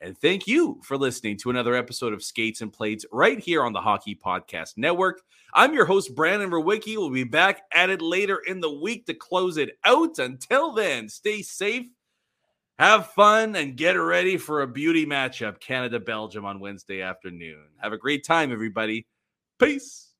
[0.01, 3.73] And thank you for listening to another episode of Skates and Plates right here on
[3.73, 5.21] the Hockey Podcast Network.
[5.53, 6.97] I'm your host, Brandon Rowicki.
[6.97, 10.19] We'll be back at it later in the week to close it out.
[10.19, 11.87] Until then, stay safe,
[12.77, 17.63] have fun, and get ready for a beauty matchup Canada Belgium on Wednesday afternoon.
[17.77, 19.07] Have a great time, everybody.
[19.59, 20.14] Peace.